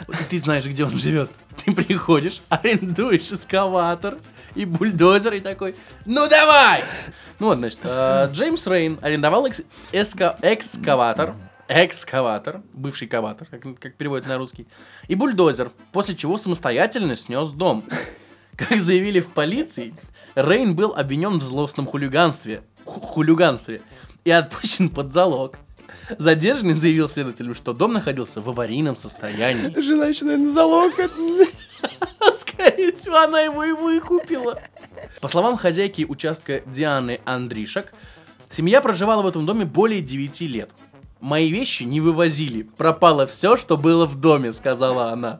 И 0.07 0.23
ты 0.29 0.39
знаешь, 0.39 0.65
где 0.65 0.85
он 0.85 0.97
живет. 0.97 1.29
Ты 1.65 1.73
приходишь, 1.73 2.41
арендуешь 2.49 3.31
эскаватор 3.31 4.17
и 4.55 4.65
бульдозер, 4.65 5.33
и 5.33 5.39
такой, 5.39 5.75
ну 6.05 6.27
давай! 6.29 6.83
Ну 7.39 7.47
вот, 7.47 7.57
значит, 7.57 7.79
э, 7.83 8.29
Джеймс 8.31 8.65
Рейн 8.67 8.99
арендовал 9.01 9.47
экс- 9.47 9.63
эска- 9.91 10.37
экскаватор, 10.43 11.35
экскаватор, 11.67 12.61
бывший 12.73 13.07
каватор, 13.07 13.47
как, 13.49 13.61
как 13.79 13.95
переводят 13.95 14.27
на 14.27 14.37
русский, 14.37 14.67
и 15.07 15.15
бульдозер, 15.15 15.71
после 15.91 16.15
чего 16.15 16.37
самостоятельно 16.37 17.15
снес 17.15 17.49
дом. 17.51 17.83
Как 18.55 18.79
заявили 18.79 19.19
в 19.21 19.29
полиции, 19.29 19.93
Рейн 20.35 20.75
был 20.75 20.93
обвинен 20.95 21.39
в 21.39 21.43
злостном 21.43 21.87
хулиганстве. 21.87 22.63
Ху- 22.85 22.99
хулиганстве. 23.01 23.81
И 24.25 24.31
отпущен 24.31 24.89
под 24.89 25.13
залог. 25.13 25.57
Задержанный 26.17 26.73
заявил 26.73 27.09
следователю, 27.09 27.55
что 27.55 27.73
дом 27.73 27.93
находился 27.93 28.41
в 28.41 28.49
аварийном 28.49 28.95
состоянии. 28.95 29.79
Жена 29.79 30.07
еще, 30.07 30.25
наверное, 30.25 30.51
залог. 30.51 30.93
Скорее 32.39 32.91
всего, 32.91 33.17
она 33.17 33.41
его 33.41 33.63
и 33.63 33.71
выкупила. 33.71 34.61
По 35.21 35.27
словам 35.27 35.57
хозяйки 35.57 36.05
участка 36.07 36.61
Дианы 36.65 37.21
Андришек, 37.25 37.93
семья 38.49 38.81
проживала 38.81 39.21
в 39.21 39.27
этом 39.27 39.45
доме 39.45 39.65
более 39.65 40.01
9 40.01 40.41
лет. 40.41 40.69
Мои 41.19 41.49
вещи 41.49 41.83
не 41.83 42.01
вывозили, 42.01 42.63
пропало 42.63 43.27
все, 43.27 43.55
что 43.55 43.77
было 43.77 44.05
в 44.05 44.19
доме, 44.19 44.51
сказала 44.51 45.11
она. 45.11 45.39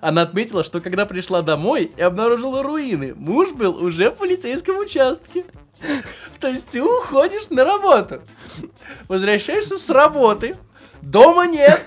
Она 0.00 0.22
отметила, 0.22 0.64
что 0.64 0.80
когда 0.80 1.06
пришла 1.06 1.42
домой 1.42 1.92
и 1.96 2.02
обнаружила 2.02 2.62
руины, 2.62 3.14
муж 3.14 3.52
был 3.52 3.76
уже 3.82 4.10
в 4.10 4.16
полицейском 4.16 4.76
участке. 4.78 5.44
То 6.40 6.48
есть 6.48 6.68
ты 6.68 6.82
уходишь 6.82 7.50
на 7.50 7.64
работу, 7.64 8.22
возвращаешься 9.08 9.78
с 9.78 9.88
работы, 9.88 10.56
дома 11.00 11.46
нет, 11.46 11.82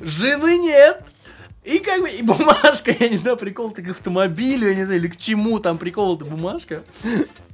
жены 0.00 0.58
нет, 0.58 1.02
и 1.64 1.78
как 1.78 2.00
бы, 2.00 2.08
и 2.08 2.22
бумажка, 2.22 2.94
я 2.98 3.08
не 3.08 3.16
знаю, 3.16 3.36
прикол-то 3.36 3.82
к 3.82 3.88
автомобилю, 3.90 4.68
я 4.68 4.74
не 4.74 4.84
знаю, 4.84 5.00
или 5.00 5.08
к 5.08 5.16
чему 5.16 5.58
там 5.58 5.78
прикол-то 5.78 6.24
бумажка. 6.24 6.82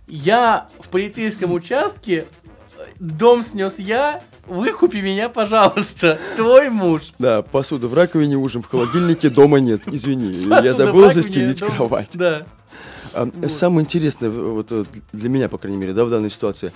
Я 0.07 0.69
в 0.79 0.89
полицейском 0.89 1.53
участке, 1.53 2.27
дом 3.01 3.43
снес 3.43 3.79
я, 3.79 4.23
выкупи 4.47 4.99
меня, 4.99 5.29
пожалуйста, 5.29 6.19
твой 6.37 6.69
муж. 6.69 7.13
Да, 7.19 7.43
посуда 7.43 7.89
в 7.89 7.95
раковине, 7.95 8.37
ужин 8.37 8.63
в 8.63 8.67
холодильнике, 8.67 9.31
дома 9.31 9.59
нет. 9.59 9.83
Извини, 9.87 10.47
я 10.49 10.75
забыл 10.75 11.11
застелить 11.11 11.61
кровать. 11.61 12.17
Да. 12.17 12.47
А, 13.13 13.29
Самое 13.49 13.85
интересное, 13.85 14.31
вот 14.31 14.69
э, 14.73 14.85
для 15.13 15.29
меня, 15.29 15.49
по 15.49 15.59
крайней 15.59 15.77
мере, 15.79 15.93
да, 15.93 16.05
в 16.05 16.11
данной 16.11 16.31
ситуации, 16.31 16.73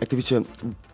это 0.00 0.16
ведь 0.16 0.30
э, 0.32 0.44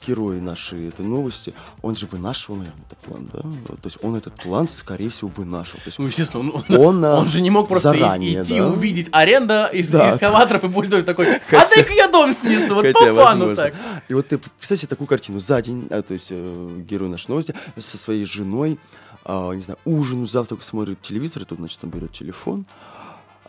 герой 0.06 0.40
нашей 0.40 0.88
этой 0.88 1.04
новости, 1.04 1.52
он 1.82 1.96
же 1.96 2.06
вынашивал, 2.06 2.56
наверное, 2.56 2.82
этот 2.86 2.98
план, 2.98 3.28
да? 3.32 3.40
То 3.40 3.86
есть 3.86 3.98
он 4.02 4.14
этот 4.16 4.34
план, 4.34 4.66
скорее 4.68 5.10
всего, 5.10 5.30
вынашивал. 5.36 5.80
То 5.80 5.88
есть 5.88 5.98
Ну, 5.98 6.06
естественно, 6.06 6.42
он, 6.44 6.64
он, 6.68 6.76
Он, 6.86 7.04
а, 7.04 7.16
он 7.16 7.28
же 7.28 7.40
не 7.40 7.50
мог 7.50 7.68
просто 7.68 7.92
заранее, 7.92 8.42
идти 8.42 8.58
да. 8.58 8.68
увидеть 8.68 9.08
аренда 9.12 9.66
из 9.72 9.90
Да. 9.90 10.10
экскаваторов 10.12 10.64
и 10.64 10.68
бульдозер 10.68 11.04
такой, 11.04 11.36
а 11.36 11.40
Хотя- 11.48 11.74
дай-ка 11.74 11.92
я 11.92 12.08
дом 12.08 12.34
снесу, 12.34 12.74
вот 12.74 12.84
Хотя, 12.86 12.98
по 12.98 13.14
фану 13.14 13.46
возможно. 13.46 13.56
так. 13.56 13.74
И 14.08 14.14
вот 14.14 14.28
ты 14.28 14.38
себе 14.60 14.88
такую 14.88 15.06
картину 15.08 15.40
за 15.40 15.60
день, 15.62 15.86
а, 15.90 16.02
то 16.02 16.12
есть 16.14 16.28
э, 16.30 16.80
герой 16.88 17.08
нашей 17.08 17.28
новости 17.30 17.54
со 17.78 17.98
своей 17.98 18.24
женой, 18.24 18.78
а, 19.24 19.52
не 19.52 19.60
знаю, 19.62 19.78
ужин, 19.84 20.26
завтрак, 20.28 20.62
смотрит 20.62 21.02
телевизор, 21.02 21.42
и 21.42 21.46
тут, 21.46 21.58
значит, 21.58 21.80
он 21.82 21.90
берет 21.90 22.12
телефон. 22.12 22.64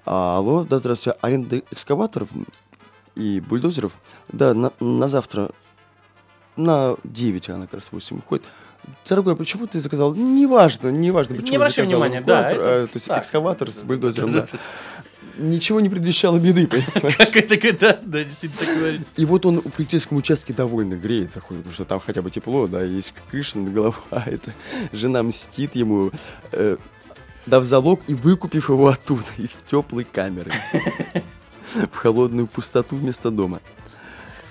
А, 0.09 0.37
алло, 0.37 0.63
да, 0.63 0.79
здравствуйте, 0.79 1.19
аренда 1.21 1.61
экскаваторов 1.69 2.29
и 3.15 3.41
бульдозеров, 3.41 3.91
да, 4.29 4.53
на, 4.53 4.71
на 4.79 5.09
завтра 5.09 5.49
на 6.55 6.95
9, 7.03 7.49
она 7.49 7.63
как 7.63 7.73
раз 7.73 7.89
в 7.89 7.93
8 7.93 8.19
уходит. 8.19 8.45
Дорогой, 9.09 9.33
а 9.33 9.35
почему 9.35 9.67
ты 9.67 9.81
заказал? 9.81 10.15
Неважно, 10.15 10.87
неважно, 10.87 11.33
Не 11.33 11.39
почему 11.41 11.57
обращай 11.57 11.85
заказал 11.85 12.07
внимания, 12.07 12.25
да, 12.25 12.49
это 12.49 12.61
а, 12.61 12.87
то 12.87 12.91
есть 12.93 13.07
так. 13.07 13.21
экскаватор 13.21 13.69
с 13.69 13.83
бульдозером, 13.83 14.31
да. 14.31 14.47
Ничего 15.37 15.81
не 15.81 15.89
предвещало 15.89 16.39
беды, 16.39 16.67
понимаешь? 16.93 17.17
Как 17.17 17.35
это, 17.35 17.79
да, 17.79 17.99
да, 18.01 18.23
действительно 18.23 18.65
так 18.65 18.77
говорится. 18.77 19.13
И 19.17 19.25
вот 19.25 19.45
он 19.45 19.59
в 19.59 19.71
полицейском 19.71 20.17
участке 20.17 20.53
довольно 20.53 20.95
греется, 20.95 21.41
ходит, 21.41 21.63
потому 21.63 21.73
что 21.73 21.83
там 21.83 21.99
хотя 21.99 22.21
бы 22.21 22.31
тепло, 22.31 22.67
да, 22.67 22.81
есть 22.81 23.13
крыша 23.29 23.59
над 23.59 23.73
головой, 23.73 23.99
а 24.11 24.23
это 24.25 24.53
жена 24.93 25.21
мстит 25.21 25.75
ему, 25.75 26.11
э, 26.53 26.77
дав 27.47 27.63
залог 27.63 28.01
и 28.07 28.13
выкупив 28.13 28.69
его 28.69 28.87
оттуда, 28.89 29.23
из 29.37 29.59
теплой 29.65 30.03
камеры, 30.03 30.51
в 31.91 31.95
холодную 31.97 32.47
пустоту 32.47 32.95
вместо 32.95 33.31
дома. 33.31 33.59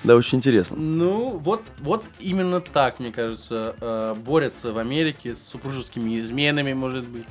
Да, 0.04 0.14
очень 0.14 0.38
интересно. 0.38 0.76
Ну, 0.76 1.38
вот, 1.38 1.62
вот 1.78 2.04
именно 2.20 2.60
так, 2.60 3.00
мне 3.00 3.10
кажется, 3.10 3.74
э, 3.80 4.14
борются 4.16 4.72
в 4.72 4.78
Америке 4.78 5.34
с 5.34 5.42
супружескими 5.42 6.16
изменами, 6.18 6.74
может 6.74 7.08
быть. 7.08 7.26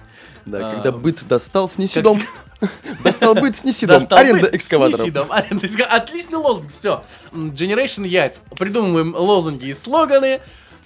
Да, 0.46 0.70
А, 0.70 0.74
когда 0.74 0.92
быт 0.92 1.26
достал, 1.28 1.70
снеси 1.70 1.96
как- 1.96 2.04
дом. 2.04 2.22
Достал 3.04 3.34
быт, 3.36 3.56
снеси 3.56 3.86
дом. 3.86 4.06
Аренда 4.10 4.50
бы, 4.50 4.58
экскаваторов. 4.58 5.00
снеси 5.02 5.12
дом, 5.12 5.32
аренда 5.32 5.66
экска- 5.66 5.84
Отличный 5.84 6.38
лозунг, 6.38 6.72
все. 6.74 7.04
Generation 7.32 8.06
Ять. 8.06 8.42
Придумываем 8.58 9.16
лозунги 9.16 9.68
и 9.68 9.74
слоганы. 9.74 10.42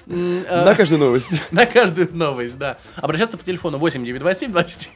Э, 0.10 0.66
На 0.66 0.76
каждую 0.76 1.00
новость. 1.00 1.42
на 1.52 1.66
каждую 1.66 2.14
новость, 2.16 2.58
да. 2.58 2.78
Обращаться 2.96 3.38
по 3.38 3.44
телефону 3.44 3.78
8927 3.78 4.52
20 4.52 4.90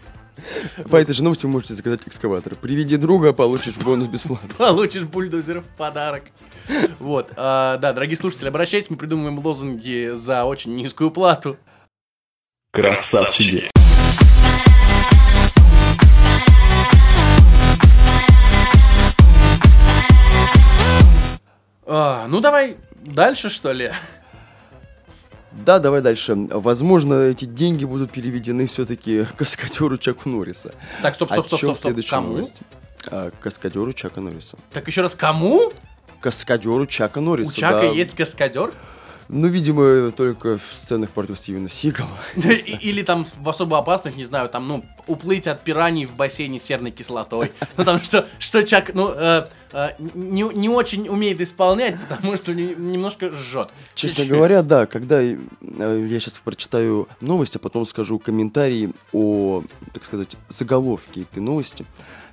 По 0.90 0.98
этой 0.98 1.14
же 1.14 1.24
новости 1.24 1.46
вы 1.46 1.52
можете 1.52 1.74
заказать 1.74 2.02
экскаватор. 2.06 2.56
Приведи 2.56 2.98
друга, 2.98 3.34
получишь 3.34 3.76
бонус 3.76 4.08
бесплатно. 4.08 4.50
Получишь 4.58 5.04
бульдозеров 5.04 5.66
в 5.66 5.78
подарок. 5.78 6.24
Вот, 7.00 7.32
а, 7.36 7.78
да, 7.78 7.94
дорогие 7.94 8.18
слушатели, 8.18 8.48
обращайтесь, 8.48 8.90
мы 8.90 8.98
придумываем 8.98 9.40
лозунги 9.40 10.12
за 10.14 10.46
очень 10.46 10.76
низкую 10.76 11.12
плату. 11.12 11.58
Красавчики. 12.72 13.70
А, 21.86 22.28
ну 22.28 22.40
давай 22.40 22.78
дальше, 23.06 23.50
что 23.50 23.72
ли. 23.72 23.92
Да, 25.66 25.80
давай 25.80 26.02
дальше. 26.02 26.36
Возможно, 26.36 27.14
эти 27.14 27.46
деньги 27.46 27.86
будут 27.86 28.12
переведены 28.12 28.68
все-таки 28.68 29.26
каскадеру 29.38 29.98
Чаку 29.98 30.30
Норриса. 30.30 30.74
Так, 31.02 31.16
стоп, 31.16 31.32
стоп, 31.32 31.48
стоп, 31.48 31.60
чем 31.60 31.76
стоп, 31.76 31.92
стоп. 31.94 32.10
Кому? 32.10 32.28
новость? 32.30 32.56
А, 33.08 33.32
каскадеру 33.40 33.94
Чака 33.94 34.22
Норриса. 34.22 34.58
Так 34.72 34.88
еще 34.88 35.02
раз, 35.02 35.16
кому? 35.16 35.72
Каскадеру 36.20 36.86
Чака 36.86 37.20
У 37.20 37.22
Норриса. 37.22 37.56
Чака 37.56 37.80
да. 37.82 37.86
есть 37.86 38.16
каскадер? 38.16 38.74
Ну, 39.36 39.48
видимо, 39.48 40.12
только 40.12 40.60
в 40.60 40.74
сценах 40.74 41.10
против 41.10 41.40
Стивена 41.40 41.68
Сигала. 41.68 42.10
Или 42.36 43.02
там 43.02 43.26
в 43.42 43.50
особо 43.50 43.80
опасных, 43.80 44.16
не 44.16 44.26
знаю, 44.26 44.48
там, 44.48 44.68
ну, 44.68 44.86
уплыть 45.08 45.48
от 45.48 45.62
пираний 45.62 46.06
в 46.06 46.16
бассейне 46.16 46.60
с 46.60 46.64
серной 46.64 46.92
кислотой. 46.92 47.52
Ну, 47.78 47.86
там 47.86 48.04
что, 48.04 48.28
что 48.38 48.64
Чак, 48.64 48.94
ну, 48.94 49.10
э, 49.10 49.48
э, 49.72 49.90
не, 50.14 50.44
не 50.44 50.70
очень 50.70 51.10
умеет 51.10 51.42
исполнять, 51.42 51.96
потому 52.08 52.38
что 52.38 52.54
не- 52.54 52.76
немножко 52.76 53.32
жжет. 53.32 53.70
Честно 53.96 54.18
Чуть-чуть. 54.18 54.30
говоря, 54.30 54.62
да, 54.62 54.86
когда 54.86 55.20
э, 55.22 55.38
я 55.62 56.20
сейчас 56.20 56.40
прочитаю 56.44 57.08
новость, 57.20 57.56
а 57.56 57.60
потом 57.60 57.86
скажу 57.86 58.20
комментарий 58.20 58.94
о, 59.12 59.64
так 59.94 60.06
сказать, 60.06 60.38
заголовке 60.50 61.22
этой 61.22 61.42
новости. 61.42 61.86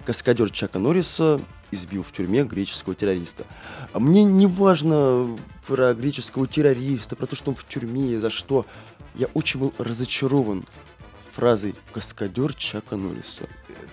Каскадер 0.05 0.51
Чака 0.51 0.79
Норриса 0.79 1.41
избил 1.71 2.03
в 2.03 2.13
тюрьме 2.13 2.43
греческого 2.45 2.95
террориста. 2.95 3.45
А 3.93 4.01
Мне 4.01 4.25
не 4.25 4.47
важно 4.47 5.39
про 5.67 5.95
греческого 5.95 6.47
террориста, 6.47 7.17
про 7.17 7.27
то, 7.27 7.37
что 7.37 7.51
он 7.51 7.55
в 7.57 7.67
тюрьме, 7.67 8.19
за 8.19 8.31
что. 8.31 8.67
Я 9.15 9.27
очень 9.35 9.61
был 9.61 9.73
разочарован 9.79 10.65
фразой 11.33 11.75
«Каскадер 11.93 12.55
Чака 12.55 12.97
Норриса». 12.97 13.45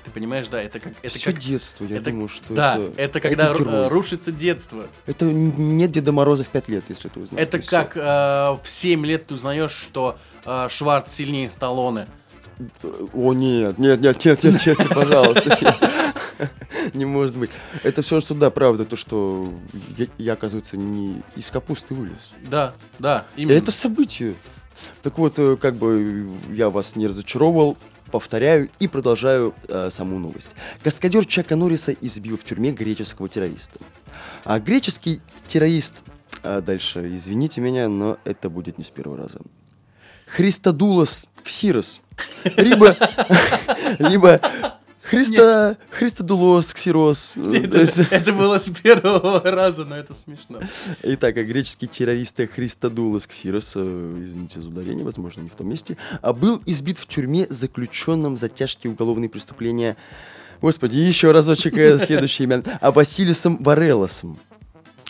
Ты 0.04 0.12
понимаешь, 0.12 0.48
да, 0.48 0.60
это 0.62 0.80
как... 0.80 0.94
Это 1.04 1.16
Все 1.18 1.32
как 1.32 1.40
детство 1.40 1.86
я 1.86 1.98
это- 1.98 2.10
думал, 2.12 2.30
что 2.30 2.54
да, 2.54 2.78
это... 2.78 2.94
это, 3.02 3.20
когда 3.20 3.52
ру- 3.54 3.60
герой. 3.60 3.74
э, 3.74 3.88
рушится 3.90 4.32
детство. 4.32 4.88
Это 5.06 5.26
нет 5.26 5.92
Деда 5.92 6.12
Мороза 6.12 6.46
в 6.46 6.48
5 6.48 6.70
лет, 6.70 6.84
если 6.90 7.10
ты 7.10 7.20
узнаешь. 7.20 7.46
Это 7.46 7.58
и 7.58 7.62
как 7.62 7.96
э, 7.98 8.00
в 8.02 8.62
7 8.66 9.06
лет 9.06 9.28
ты 9.28 9.34
узнаешь, 9.36 9.72
что 9.72 10.18
э, 10.46 10.68
Шварц 10.70 11.12
сильнее 11.14 11.50
Сталлоне. 11.50 12.08
О, 13.14 13.34
нет, 13.34 13.78
нет, 13.78 14.02
нет, 14.02 14.26
нет, 14.26 14.44
нет, 14.44 14.66
нет, 14.66 14.90
пожалуйста. 14.90 15.76
Не 16.94 17.06
может 17.06 17.36
быть. 17.36 17.50
Это 17.84 18.02
все, 18.02 18.22
что 18.22 18.34
да, 18.34 18.50
правда, 18.52 18.86
то, 18.86 18.96
что 18.96 19.52
я, 20.18 20.34
оказывается, 20.34 20.78
не 20.78 21.22
из 21.36 21.50
капусты 21.50 21.94
вылез. 21.94 22.18
Да, 22.50 22.74
да, 23.00 23.26
именно. 23.36 23.58
это 23.58 23.72
событие. 23.72 24.36
Так 25.02 25.18
вот, 25.18 25.34
э, 25.38 25.58
как 25.58 25.76
бы 25.76 26.30
я 26.54 26.70
вас 26.70 26.96
не 26.96 27.08
разочаровывал, 27.08 27.78
повторяю 28.12 28.70
и 28.80 28.88
продолжаю 28.88 29.54
э, 29.68 29.90
саму 29.92 30.20
новость. 30.20 30.50
Каскадер 30.84 31.26
Чака 31.26 31.56
Норриса 31.56 31.92
избил 31.94 32.38
в 32.38 32.44
тюрьме 32.44 32.72
греческого 32.72 33.28
террориста. 33.28 33.80
А 34.44 34.60
греческий 34.60 35.22
террорист... 35.48 36.04
а 36.44 36.62
дальше, 36.62 37.14
извините 37.14 37.62
меня, 37.62 37.90
но 37.90 38.18
это 38.24 38.50
будет 38.50 38.78
не 38.78 38.84
с 38.84 38.90
первого 38.90 39.18
раза. 39.18 39.40
Христодулос 40.28 41.28
Ксирос. 41.44 42.02
Либо... 42.58 42.96
Либо... 44.00 44.40
Христа... 45.02 45.78
Христодулос 45.90 46.74
Ксирос. 46.74 47.36
это 47.38 48.34
было 48.34 48.60
с 48.60 48.70
первого 48.70 49.40
раза, 49.40 49.86
но 49.86 49.96
это 49.96 50.14
смешно. 50.14 50.60
Итак, 51.02 51.38
а 51.38 51.44
греческий 51.44 51.88
террорист 51.88 52.42
Христодулос 52.54 53.26
Ксирос, 53.26 53.74
э, 53.78 54.22
извините 54.24 54.60
за 54.60 54.68
ударение, 54.68 55.06
возможно, 55.06 55.42
не 55.42 55.50
в 55.50 55.56
том 55.56 55.70
месте, 55.70 55.96
а 56.22 56.34
был 56.34 56.62
избит 56.66 56.98
в 56.98 57.08
тюрьме 57.08 57.48
заключенным 57.50 58.36
за 58.36 58.50
тяжкие 58.50 58.92
уголовные 58.92 59.30
преступления. 59.30 59.96
Господи, 60.62 60.98
еще 60.98 61.32
разочек 61.32 61.78
э, 61.78 61.98
следующее 62.00 62.46
имя. 62.48 62.64
А 62.82 62.92
Василисом 62.92 63.64
Варелосом 63.64 64.38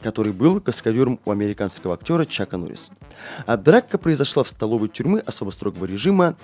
который 0.01 0.32
был 0.32 0.62
каскадером 0.62 1.20
у 1.25 1.32
американского 1.32 1.94
актера 1.94 2.25
Чака 2.25 2.58
Норриса. 2.58 2.92
А 3.46 3.58
драка 3.58 3.98
произошла 3.98 4.44
в 4.44 4.50
столовой 4.50 4.89
тюрьмы 4.89 5.20
особо 5.20 5.51
строгого 5.51 5.86
режима 5.86 6.36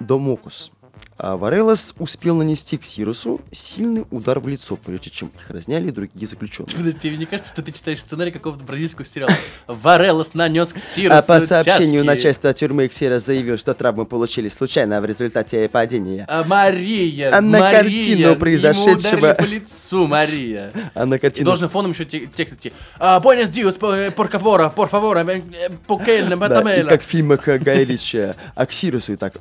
Домокус. 0.00 0.72
А 1.18 1.36
Варелос 1.36 1.94
успел 1.98 2.36
нанести 2.36 2.78
Ксиросу 2.78 3.40
сильный 3.52 4.04
удар 4.10 4.40
в 4.40 4.48
лицо, 4.48 4.76
прежде 4.76 5.10
чем 5.10 5.30
их 5.38 5.50
разняли 5.50 5.90
другие 5.90 6.26
заключенные. 6.26 6.74
Подожди, 6.74 6.98
тебе 6.98 7.16
не 7.16 7.26
кажется, 7.26 7.52
что 7.52 7.62
ты 7.62 7.70
читаешь 7.70 8.00
сценарий 8.00 8.32
какого-то 8.32 8.64
бразильского 8.64 9.04
сериала? 9.04 9.32
Варелос 9.68 10.34
нанес 10.34 10.72
к 10.72 10.76
А 10.76 10.78
Сирусу 10.80 11.26
по 11.26 11.40
сообщению 11.40 12.02
тяжкие- 12.02 12.04
начальства 12.04 12.52
тюрьмы 12.54 12.88
Ксирос 12.88 13.24
заявил, 13.24 13.56
что 13.58 13.74
травмы 13.74 14.04
получили 14.04 14.48
случайно 14.48 15.00
в 15.00 15.04
результате 15.04 15.68
падения. 15.68 16.24
А 16.28 16.42
Мария, 16.44 17.30
А 17.36 17.40
на 17.40 17.58
Мария, 17.60 17.82
картину 17.82 18.36
произошедшего- 18.36 19.34
по 19.34 19.42
лицу, 19.44 20.06
Мария. 20.06 20.72
А 20.94 21.06
на 21.06 21.14
И 21.14 21.18
картину... 21.18 21.44
должен 21.46 21.68
фоном 21.68 21.92
еще 21.92 22.04
те- 22.04 22.26
текст 22.26 22.54
идти. 22.54 22.72
А, 22.98 23.20
Buenos 23.20 23.50
dias, 23.50 23.78
por 23.78 24.28
favor, 24.30 24.74
por 24.74 24.88
favor, 24.90 25.16
eh, 25.18 25.42
eh, 25.68 25.68
Да, 25.88 26.24
и 26.24 26.34
matamela». 26.34 26.88
как 26.88 27.02
в 27.02 27.06
фильмах 27.06 27.46
э, 27.48 27.58
Гая 27.58 27.84
Ричи, 27.84 28.34
а 28.56 28.66
Ксиросу 28.66 29.12
и 29.12 29.16
так... 29.16 29.34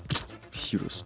Ксирос. 0.51 1.03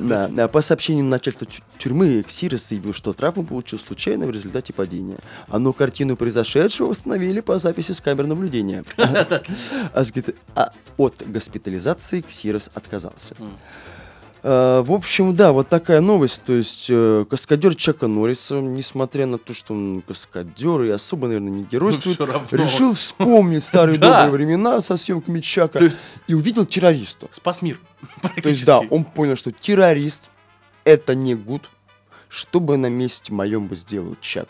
Да, 0.00 0.28
да, 0.28 0.48
по 0.48 0.60
сообщению 0.60 1.04
начальства 1.04 1.46
тю- 1.46 1.62
тюрьмы, 1.78 2.22
Ксирос 2.22 2.68
заявил, 2.68 2.92
что 2.92 3.12
травму 3.12 3.44
получил 3.44 3.78
случайно 3.78 4.26
в 4.26 4.30
результате 4.30 4.72
падения. 4.72 5.18
А 5.48 5.58
но 5.58 5.72
картину 5.72 6.16
произошедшего 6.16 6.88
установили 6.88 7.40
по 7.40 7.58
записи 7.58 7.92
с 7.92 8.00
камер 8.00 8.26
наблюдения. 8.26 8.84
А 9.94 10.04
а 10.54 10.70
от 10.96 11.22
госпитализации 11.26 12.20
Ксирос 12.20 12.70
отказался. 12.74 13.34
А, 14.46 14.82
В 14.82 14.92
общем, 14.92 15.34
да, 15.34 15.52
вот 15.52 15.70
такая 15.70 16.02
новость. 16.02 16.42
То 16.44 16.52
есть 16.52 16.86
э, 16.90 17.24
каскадер 17.28 17.74
Чака 17.74 18.08
Норриса, 18.08 18.60
несмотря 18.60 19.24
на 19.24 19.38
то, 19.38 19.54
что 19.54 19.72
он 19.72 20.02
каскадер 20.06 20.82
и 20.82 20.90
особо, 20.90 21.28
наверное, 21.28 21.50
не 21.50 21.64
геройствует, 21.64 22.16
всё 22.16 22.26
равно. 22.26 22.46
решил 22.52 22.92
вспомнить 22.92 23.64
старые 23.64 23.98
добрые 23.98 24.30
времена 24.30 24.82
со 24.82 24.98
съемками 24.98 25.40
Чака 25.40 25.90
и 26.26 26.34
увидел 26.34 26.66
террориста. 26.66 27.26
Спас 27.30 27.62
мир, 27.62 27.80
То 28.20 28.50
есть, 28.50 28.66
да, 28.66 28.80
он 28.80 29.04
понял, 29.06 29.36
что 29.36 29.50
террорист 29.50 30.28
это 30.84 31.14
не 31.14 31.34
гуд. 31.34 31.70
Что 32.28 32.60
бы 32.60 32.76
на 32.76 32.90
месте 32.90 33.32
моем 33.32 33.68
бы 33.68 33.76
сделал 33.76 34.16
Чак? 34.20 34.48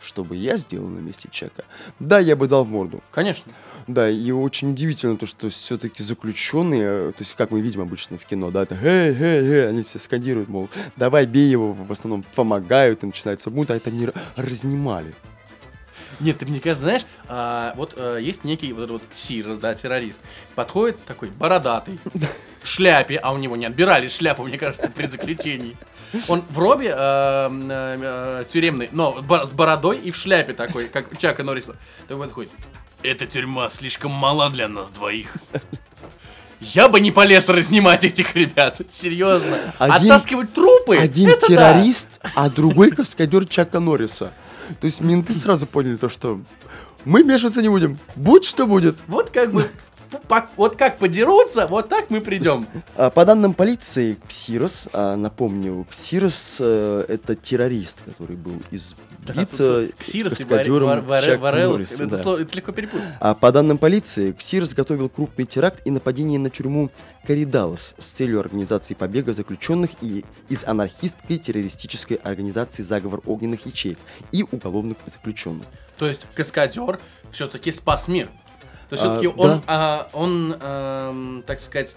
Что 0.00 0.24
бы 0.24 0.34
я 0.34 0.56
сделал 0.56 0.88
на 0.88 1.00
месте 1.00 1.28
Чака? 1.30 1.64
Да, 1.98 2.18
я 2.18 2.34
бы 2.34 2.48
дал 2.48 2.64
в 2.64 2.68
морду. 2.68 3.02
Конечно. 3.10 3.52
Да, 3.86 4.08
и 4.08 4.30
очень 4.30 4.70
удивительно 4.70 5.16
то, 5.16 5.26
что 5.26 5.50
все-таки 5.50 6.02
заключенные, 6.02 6.82
э, 6.82 7.12
то 7.12 7.22
есть 7.22 7.34
как 7.34 7.50
мы 7.50 7.60
видим 7.60 7.80
обычно 7.80 8.18
в 8.18 8.24
кино, 8.24 8.50
да, 8.50 8.62
это 8.62 8.78
«Эй, 8.80 9.14
эй, 9.14 9.44
эй», 9.44 9.68
они 9.68 9.82
все 9.82 9.98
скандируют, 9.98 10.48
мол, 10.48 10.70
давай 10.96 11.26
бей 11.26 11.50
его, 11.50 11.72
в 11.72 11.90
основном 11.92 12.24
помогают, 12.34 13.02
и 13.02 13.06
начинается 13.06 13.50
бунт, 13.50 13.70
а 13.70 13.76
это 13.76 13.90
не 13.90 14.08
разнимали. 14.36 15.14
Нет, 16.20 16.38
ты 16.38 16.46
мне 16.46 16.60
кажется, 16.60 16.84
знаешь, 16.84 17.02
а, 17.28 17.72
вот 17.76 17.94
а, 17.96 18.16
есть 18.16 18.44
некий 18.44 18.72
вот 18.72 18.82
этот 18.82 18.90
вот 18.92 19.02
ксирос, 19.12 19.58
да, 19.58 19.74
террорист. 19.74 20.20
Подходит 20.54 21.02
такой 21.04 21.30
бородатый, 21.30 21.98
в 22.62 22.66
шляпе, 22.66 23.16
а 23.16 23.32
у 23.32 23.38
него 23.38 23.56
не 23.56 23.66
отбирали 23.66 24.08
шляпу, 24.08 24.42
мне 24.42 24.58
кажется, 24.58 24.90
при 24.90 25.06
заключении. 25.06 25.76
Он 26.28 26.42
в 26.48 26.58
робе 26.58 26.92
а, 26.92 27.48
а, 27.50 28.40
а, 28.40 28.44
тюремный, 28.44 28.88
но 28.92 29.24
с 29.44 29.52
бородой 29.52 29.98
и 29.98 30.10
в 30.10 30.16
шляпе 30.16 30.52
такой, 30.52 30.88
как 30.88 31.16
Чака 31.18 31.42
Норриса. 31.42 31.76
Такой 32.08 32.26
подходит. 32.26 32.52
Эта 33.02 33.26
тюрьма 33.26 33.70
слишком 33.70 34.10
мала 34.10 34.50
для 34.50 34.68
нас 34.68 34.90
двоих. 34.90 35.32
Я 36.60 36.90
бы 36.90 37.00
не 37.00 37.10
полез 37.10 37.48
разнимать 37.48 38.04
этих 38.04 38.36
ребят. 38.36 38.82
Серьезно. 38.90 39.56
Один- 39.78 40.12
Оттаскивать 40.12 40.52
трупы. 40.52 40.98
Один 40.98 41.30
это 41.30 41.48
да. 41.48 41.72
террорист, 41.72 42.20
а 42.34 42.50
другой 42.50 42.90
каскадер 42.90 43.46
Чака 43.46 43.80
Норриса. 43.80 44.32
То 44.80 44.84
есть 44.84 45.00
менты 45.00 45.34
сразу 45.34 45.66
поняли 45.66 45.96
то, 45.96 46.08
что 46.08 46.40
мы 47.04 47.22
вмешиваться 47.22 47.62
не 47.62 47.68
будем, 47.68 47.98
будь 48.16 48.44
что 48.44 48.66
будет. 48.66 49.02
Вот 49.06 49.30
как 49.30 49.52
бы, 49.52 49.68
вот 50.56 50.76
как 50.76 50.98
подерутся, 50.98 51.66
вот 51.66 51.88
так 51.88 52.10
мы 52.10 52.20
придем. 52.20 52.66
А, 52.96 53.10
По 53.10 53.24
данным 53.24 53.54
полиции, 53.54 54.18
Ксирос, 54.28 54.88
а, 54.92 55.16
напомню, 55.16 55.86
Ксирос 55.90 56.58
э, 56.60 57.04
это 57.08 57.34
террорист, 57.34 58.02
который 58.02 58.36
был 58.36 58.54
избит 58.70 59.48
э, 59.58 59.90
Ксирос 59.98 60.32
и 60.34 60.36
каскадером 60.36 60.88
Вар- 60.88 61.00
Вар- 61.00 61.24
Чака 61.24 61.40
Варелос, 61.40 61.72
Норриса, 61.80 62.04
это 62.04 62.16
да. 62.16 62.22
слово- 62.22 62.38
это 62.42 62.56
легко 62.56 62.72
перепутать. 62.72 63.16
А 63.20 63.34
по 63.34 63.52
данным 63.52 63.78
полиции, 63.78 64.32
Ксирос 64.32 64.74
готовил 64.74 65.08
крупный 65.08 65.46
теракт 65.46 65.80
и 65.84 65.90
нападение 65.90 66.38
на 66.38 66.50
тюрьму 66.50 66.90
Коридалос 67.26 67.94
с 67.98 68.06
целью 68.06 68.40
организации 68.40 68.94
побега 68.94 69.32
заключенных 69.32 69.90
и 70.00 70.24
из 70.48 70.64
анархистской 70.64 71.38
террористической 71.38 72.16
организации 72.16 72.82
«Заговор 72.82 73.20
огненных 73.26 73.66
ячеек» 73.66 73.98
и 74.32 74.44
уголовных 74.50 74.96
заключенных. 75.06 75.66
То 75.98 76.06
есть 76.06 76.22
каскадер 76.34 76.98
все-таки 77.30 77.70
спас 77.72 78.08
мир. 78.08 78.30
То 78.90 78.94
есть 78.96 79.04
А, 79.04 79.08
все-таки 79.18 79.28
он, 79.28 79.48
да. 79.48 79.62
а, 79.66 80.10
он, 80.12 80.56
эм, 80.60 81.44
так 81.46 81.60
сказать, 81.60 81.96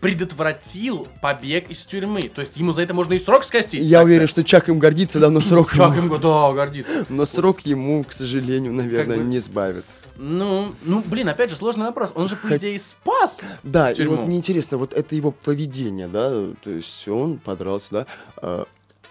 предотвратил 0.00 1.06
побег 1.20 1.70
из 1.70 1.82
тюрьмы. 1.84 2.22
То 2.34 2.40
есть 2.40 2.56
ему 2.56 2.72
за 2.72 2.82
это 2.82 2.92
можно 2.92 3.14
и 3.14 3.18
срок 3.18 3.44
скостить. 3.44 3.82
Я 3.84 4.02
уверен, 4.02 4.26
что 4.26 4.42
Чак 4.42 4.68
им 4.68 4.78
гордится, 4.80 5.20
да, 5.20 5.30
но 5.30 5.40
срок, 5.42 5.72
Чак 5.72 5.94
ему, 5.96 6.14
им, 6.16 6.20
да, 6.20 6.52
гордится. 6.52 7.06
но 7.08 7.24
срок 7.24 7.60
ему, 7.60 8.02
к 8.02 8.12
сожалению, 8.12 8.72
наверное, 8.72 9.18
бы- 9.18 9.22
не 9.22 9.38
сбавит. 9.38 9.84
Ну, 10.16 10.72
ну, 10.82 11.02
блин, 11.06 11.28
опять 11.28 11.50
же, 11.50 11.56
сложный 11.56 11.86
вопрос. 11.86 12.10
Он 12.14 12.28
же, 12.28 12.36
по 12.36 12.48
Хот- 12.48 12.56
идее, 12.58 12.78
спас. 12.78 13.40
Да, 13.62 13.92
и 13.92 13.94
тюрьму. 13.94 14.16
вот 14.16 14.26
мне 14.26 14.36
интересно, 14.36 14.76
вот 14.76 14.92
это 14.92 15.14
его 15.14 15.30
поведение, 15.30 16.06
да, 16.08 16.30
то 16.62 16.70
есть 16.70 17.06
он 17.08 17.38
подрался, 17.38 17.88
да, 17.92 18.06
а, 18.36 18.64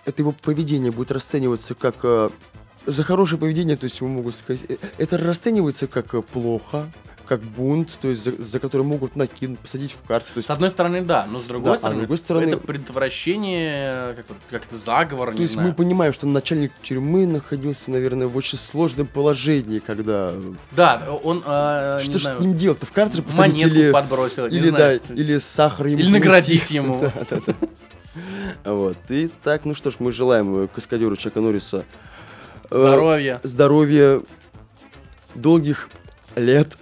это 0.05 0.21
его 0.21 0.31
поведение 0.31 0.91
будет 0.91 1.11
расцениваться 1.11 1.73
как 1.73 1.95
а, 2.03 2.31
за 2.85 3.03
хорошее 3.03 3.39
поведение, 3.39 3.77
то 3.77 3.85
есть 3.85 3.99
ему 3.99 4.09
могут 4.09 4.35
сказать, 4.35 4.63
э, 4.69 4.77
это 4.97 5.17
расценивается 5.17 5.87
как 5.87 6.13
а, 6.13 6.21
плохо, 6.21 6.91
как 7.31 7.43
бунт, 7.43 7.97
то 8.01 8.09
есть 8.09 8.25
за, 8.25 8.33
за 8.43 8.59
который 8.59 8.81
могут 8.81 9.15
накинуть, 9.15 9.57
посадить 9.59 9.93
в 9.93 10.05
карцер, 10.05 10.33
то 10.33 10.37
есть 10.39 10.47
С 10.47 10.51
одной 10.51 10.69
стороны, 10.69 11.01
да, 11.01 11.25
но 11.31 11.39
с 11.39 11.45
другой 11.45 11.71
Да, 11.71 11.73
а 11.75 11.77
с 11.77 11.79
стороны, 11.79 11.99
другой 11.99 12.17
стороны- 12.17 12.43
это 12.49 12.57
предотвращение, 12.57 14.15
как, 14.15 14.25
вот- 14.27 14.37
как 14.49 14.65
это 14.65 14.75
заговор, 14.75 15.29
То 15.29 15.35
не 15.35 15.41
есть 15.43 15.53
знаю. 15.53 15.69
мы 15.69 15.73
понимаем, 15.73 16.11
что 16.11 16.27
начальник 16.27 16.73
тюрьмы 16.83 17.25
находился, 17.25 17.89
наверное, 17.89 18.27
в 18.27 18.35
очень 18.35 18.57
сложном 18.57 19.07
положении, 19.07 19.79
когда... 19.79 20.33
Да, 20.71 21.07
он, 21.23 21.41
а, 21.45 22.01
что 22.01 22.11
не 22.11 22.17
ж 22.17 22.23
с 22.23 22.39
ним 22.41 22.53
делать-то? 22.57 22.85
В 22.85 22.91
карцер 22.91 23.21
посадить 23.23 23.61
монетку 23.61 23.79
или... 23.79 23.91
подбросил, 23.93 24.45
Или, 24.47 24.67
знаю, 24.67 24.99
да, 24.99 25.05
что- 25.05 25.13
или 25.13 25.37
сахар 25.39 25.87
ему 25.87 25.99
Или 26.01 26.11
наградить 26.11 26.67
принести. 26.67 26.75
ему. 26.75 26.99
Да, 26.99 27.13
да, 27.29 27.39
да. 27.47 28.73
Вот. 28.73 28.97
И 29.09 29.29
так, 29.41 29.63
ну 29.63 29.73
что 29.73 29.89
ж, 29.89 29.95
мы 29.99 30.11
желаем 30.11 30.65
э, 30.65 30.67
каскадеру 30.67 31.15
Чака 31.15 31.39
Норриса 31.39 31.85
э, 32.69 32.75
здоровья. 32.75 33.39
здоровья, 33.43 34.21
долгих 35.33 35.89
лет 36.35 36.77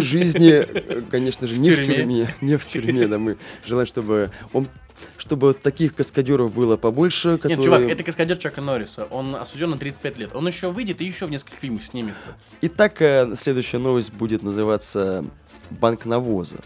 жизни, 0.00 0.66
конечно 1.10 1.46
же, 1.46 1.58
не 1.58 1.70
в 1.70 1.84
тюрьме. 1.84 2.34
не 2.40 2.56
в 2.56 2.66
тюрьме, 2.66 3.06
да, 3.06 3.18
мы 3.18 3.36
желаем, 3.64 3.86
чтобы 3.86 4.30
он, 4.52 4.68
чтобы 5.16 5.54
таких 5.54 5.94
каскадеров 5.94 6.54
было 6.54 6.76
побольше, 6.76 7.36
которые... 7.36 7.56
Нет, 7.56 7.64
чувак, 7.64 7.82
это 7.82 8.04
каскадер 8.04 8.36
Чака 8.36 8.60
Норриса. 8.60 9.06
Он 9.10 9.34
осужден 9.36 9.70
на 9.70 9.78
35 9.78 10.18
лет. 10.18 10.30
Он 10.34 10.46
еще 10.46 10.70
выйдет 10.70 11.00
и 11.00 11.04
еще 11.04 11.26
в 11.26 11.30
нескольких 11.30 11.58
фильмах 11.58 11.82
снимется. 11.82 12.36
Итак, 12.62 13.00
э, 13.02 13.34
следующая 13.36 13.78
новость 13.78 14.12
будет 14.12 14.42
называться 14.42 15.24
«Банк 15.70 16.04
навоза». 16.04 16.58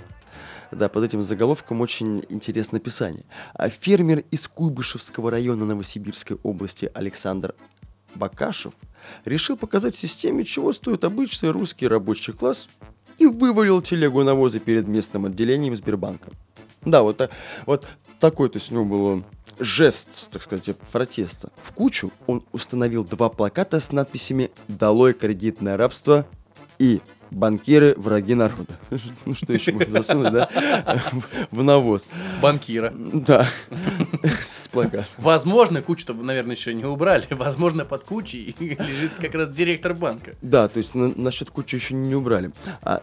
Да, 0.72 0.88
под 0.88 1.04
этим 1.04 1.22
заголовком 1.22 1.80
очень 1.80 2.24
интересное 2.28 2.80
описание. 2.80 3.24
А 3.54 3.68
фермер 3.68 4.24
из 4.30 4.48
Куйбышевского 4.48 5.30
района 5.30 5.64
Новосибирской 5.64 6.38
области 6.42 6.90
Александр 6.92 7.54
Бакашев 8.16 8.74
решил 9.24 9.56
показать 9.56 9.94
системе, 9.94 10.44
чего 10.44 10.72
стоит 10.72 11.04
обычный 11.04 11.50
русский 11.50 11.86
рабочий 11.86 12.32
класс, 12.32 12.68
и 13.18 13.26
вывалил 13.26 13.80
телегу 13.82 14.22
навоза 14.22 14.60
перед 14.60 14.86
местным 14.88 15.26
отделением 15.26 15.74
Сбербанка. 15.76 16.30
Да, 16.84 17.02
вот, 17.02 17.16
та- 17.16 17.30
вот 17.66 17.86
такой, 18.20 18.48
то 18.48 18.58
есть 18.58 18.70
у 18.70 18.74
него 18.74 18.84
был 18.84 19.24
жест, 19.58 20.28
так 20.30 20.42
сказать, 20.42 20.76
протеста. 20.92 21.50
В 21.62 21.72
кучу 21.72 22.10
он 22.26 22.42
установил 22.52 23.04
два 23.04 23.28
плаката 23.28 23.80
с 23.80 23.90
надписями 23.92 24.50
«Долой 24.68 25.14
кредитное 25.14 25.76
рабство» 25.76 26.26
и 26.78 27.00
«Банкиры– 27.30 27.94
враги 27.96 28.34
народа». 28.34 28.78
Ну 29.24 29.34
что 29.34 29.52
еще 29.52 29.72
можно 29.72 29.90
засунуть, 29.90 30.32
да? 30.32 30.48
В 31.50 31.62
навоз. 31.62 32.08
Банкира. 32.40 32.92
Да, 32.94 33.48
с 34.42 34.68
плакатом. 34.68 35.06
Возможно, 35.18 35.82
кучу-то, 35.82 36.14
наверное, 36.14 36.54
еще 36.54 36.74
не 36.74 36.84
убрали. 36.84 37.26
Возможно, 37.30 37.84
под 37.84 38.04
кучей 38.04 38.54
лежит 38.58 39.12
как 39.20 39.34
раз 39.34 39.50
директор 39.50 39.94
банка. 39.94 40.34
Да, 40.42 40.68
то 40.68 40.78
есть 40.78 40.94
на- 40.94 41.12
насчет 41.16 41.50
кучи 41.50 41.74
еще 41.74 41.94
не 41.94 42.14
убрали. 42.14 42.52
А 42.82 43.02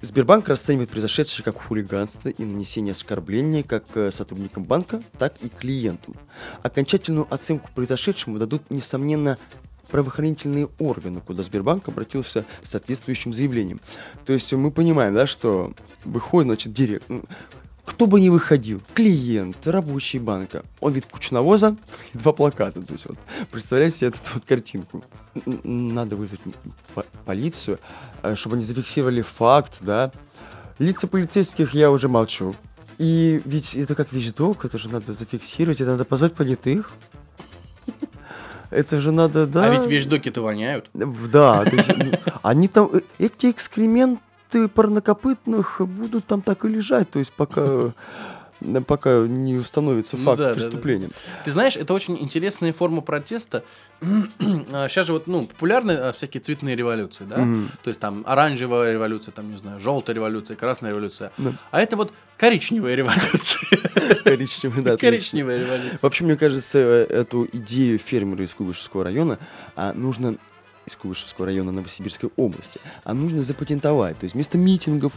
Сбербанк 0.00 0.48
расценивает 0.48 0.90
произошедшее 0.90 1.44
как 1.44 1.60
хулиганство 1.60 2.28
и 2.28 2.44
нанесение 2.44 2.92
оскорбления 2.92 3.64
как 3.64 3.84
э, 3.94 4.12
сотрудникам 4.12 4.62
банка, 4.62 5.02
так 5.18 5.34
и 5.42 5.48
клиентам. 5.48 6.14
Окончательную 6.62 7.26
оценку 7.28 7.68
произошедшему 7.74 8.38
дадут, 8.38 8.70
несомненно, 8.70 9.38
правоохранительные 9.90 10.68
органы, 10.78 11.20
куда 11.20 11.42
Сбербанк 11.42 11.88
обратился 11.88 12.44
с 12.62 12.70
соответствующим 12.70 13.32
заявлением. 13.32 13.80
То 14.24 14.32
есть 14.32 14.52
мы 14.52 14.70
понимаем, 14.70 15.14
да, 15.14 15.26
что 15.26 15.72
выходит, 16.04 16.46
значит, 16.46 16.72
директор, 16.72 17.20
кто 17.88 18.06
бы 18.06 18.20
ни 18.20 18.28
выходил, 18.28 18.82
клиент, 18.92 19.66
рабочий 19.66 20.18
банка, 20.18 20.62
он 20.80 20.92
видит 20.92 21.10
кучу 21.10 21.32
навоза 21.32 21.74
и 22.12 22.18
два 22.18 22.32
плаката. 22.32 22.82
То 22.82 22.92
есть 22.92 23.06
вот, 23.06 23.16
представляете 23.50 23.96
себе 23.96 24.08
эту 24.08 24.18
вот 24.34 24.44
картинку. 24.44 25.04
Надо 25.64 26.16
вызвать 26.16 26.40
по- 26.94 27.06
полицию, 27.24 27.78
э, 28.22 28.34
чтобы 28.34 28.56
они 28.56 28.64
зафиксировали 28.64 29.22
факт, 29.22 29.78
да. 29.80 30.12
Лица 30.78 31.06
полицейских 31.06 31.72
я 31.72 31.90
уже 31.90 32.08
молчу. 32.08 32.54
И 32.98 33.40
ведь 33.46 33.74
это 33.74 33.94
как 33.94 34.12
вещдок, 34.12 34.64
это 34.64 34.76
же 34.76 34.90
надо 34.90 35.12
зафиксировать, 35.12 35.80
это 35.80 35.92
надо 35.92 36.04
позвать 36.04 36.34
понятых. 36.34 36.92
Это 38.70 39.00
же 39.00 39.12
надо, 39.12 39.46
да. 39.46 39.64
А 39.64 39.68
ведь 39.70 39.86
вещдоки-то 39.86 40.42
воняют. 40.42 40.90
Да, 40.94 41.64
то 41.64 41.76
есть, 41.76 41.88
ну, 41.96 42.12
они 42.42 42.68
там, 42.68 42.90
э, 42.92 43.00
эти 43.18 43.50
экскременты 43.50 44.68
парнокопытных 44.74 45.80
будут 45.80 46.26
там 46.26 46.42
так 46.42 46.64
и 46.64 46.68
лежать, 46.68 47.10
то 47.10 47.18
есть 47.18 47.32
пока, 47.32 47.92
пока 48.86 49.26
не 49.26 49.56
установится 49.56 50.16
Ну 50.16 50.24
факт 50.24 50.38
да, 50.38 50.44
да, 50.44 50.50
да. 50.50 50.54
преступления. 50.54 51.10
Ты 51.44 51.52
знаешь, 51.52 51.76
это 51.76 51.94
очень 51.94 52.18
интересная 52.20 52.72
форма 52.72 53.00
протеста. 53.00 53.64
Сейчас 54.40 55.06
же 55.06 55.12
вот, 55.12 55.26
ну, 55.26 55.46
популярны 55.46 55.92
а, 55.92 56.12
всякие 56.12 56.40
цветные 56.40 56.76
революции, 56.76 57.24
да? 57.24 57.38
Мгм. 57.38 57.70
То 57.82 57.88
есть 57.88 58.00
там 58.00 58.24
оранжевая 58.26 58.92
революция, 58.92 59.32
там, 59.32 59.50
не 59.50 59.56
знаю, 59.56 59.80
желтая 59.80 60.14
революция, 60.14 60.56
красная 60.56 60.90
революция. 60.90 61.32
Да. 61.38 61.52
А 61.70 61.80
это 61.80 61.96
вот 61.96 62.12
коричневая 62.36 62.94
революция. 62.94 63.60
Коричневый, 64.24 64.82
да. 64.82 64.96
Коричневая 64.96 65.58
революция. 65.58 65.98
Вообще, 66.02 66.24
мне 66.24 66.36
кажется, 66.36 66.78
э, 66.78 67.06
эту 67.10 67.48
идею 67.52 67.98
фермера 67.98 68.44
из 68.44 68.54
Куйбышевского 68.54 69.04
района 69.04 69.38
а, 69.76 69.92
нужно 69.92 70.36
из 70.86 70.96
Куйбышевского 70.96 71.46
района 71.46 71.70
Новосибирской 71.70 72.30
области, 72.36 72.80
а 73.04 73.14
нужно 73.14 73.42
запатентовать. 73.42 74.18
То 74.18 74.24
есть 74.24 74.34
вместо 74.34 74.56
митингов, 74.58 75.12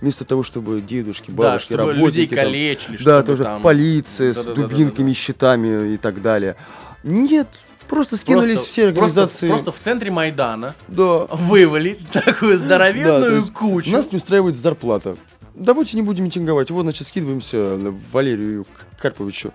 вместо 0.00 0.24
того, 0.24 0.42
чтобы 0.42 0.80
дедушки, 0.80 1.30
Да, 1.30 1.36
бабушки, 1.36 1.72
чтобы 1.74 1.92
людей 1.92 2.00
работники, 2.02 2.34
там, 2.34 2.44
калечили, 2.44 2.96
да, 2.96 3.02
чтобы 3.02 3.22
тоже 3.24 3.44
там... 3.44 3.62
полиция 3.62 4.32
с 4.32 4.36
Да-да-да-да-да-да. 4.36 4.72
дубинками, 4.74 5.12
щитами 5.12 5.94
и 5.94 5.96
так 5.96 6.22
далее. 6.22 6.56
Нет, 7.02 7.48
просто 7.88 8.16
скинулись 8.16 8.56
Просто- 8.56 8.68
все 8.70 8.82
просто- 8.92 9.00
организации. 9.20 9.48
Просто 9.48 9.72
в 9.72 9.76
центре 9.76 10.10
Майдана 10.10 10.74
Да. 10.88 11.26
вывалить 11.30 12.08
такую 12.12 12.58
Да, 12.58 12.64
здоровенную 12.64 13.36
есть 13.36 13.52
кучу. 13.52 13.90
Нас 13.90 14.10
не 14.12 14.16
устраивает 14.16 14.54
зарплата. 14.54 15.16
Давайте 15.54 15.96
не 15.96 16.02
будем 16.02 16.24
митинговать. 16.24 16.70
Вот, 16.70 16.82
значит, 16.82 17.06
скидываемся 17.06 17.78
Валерию 18.12 18.66
Карповичу 19.00 19.52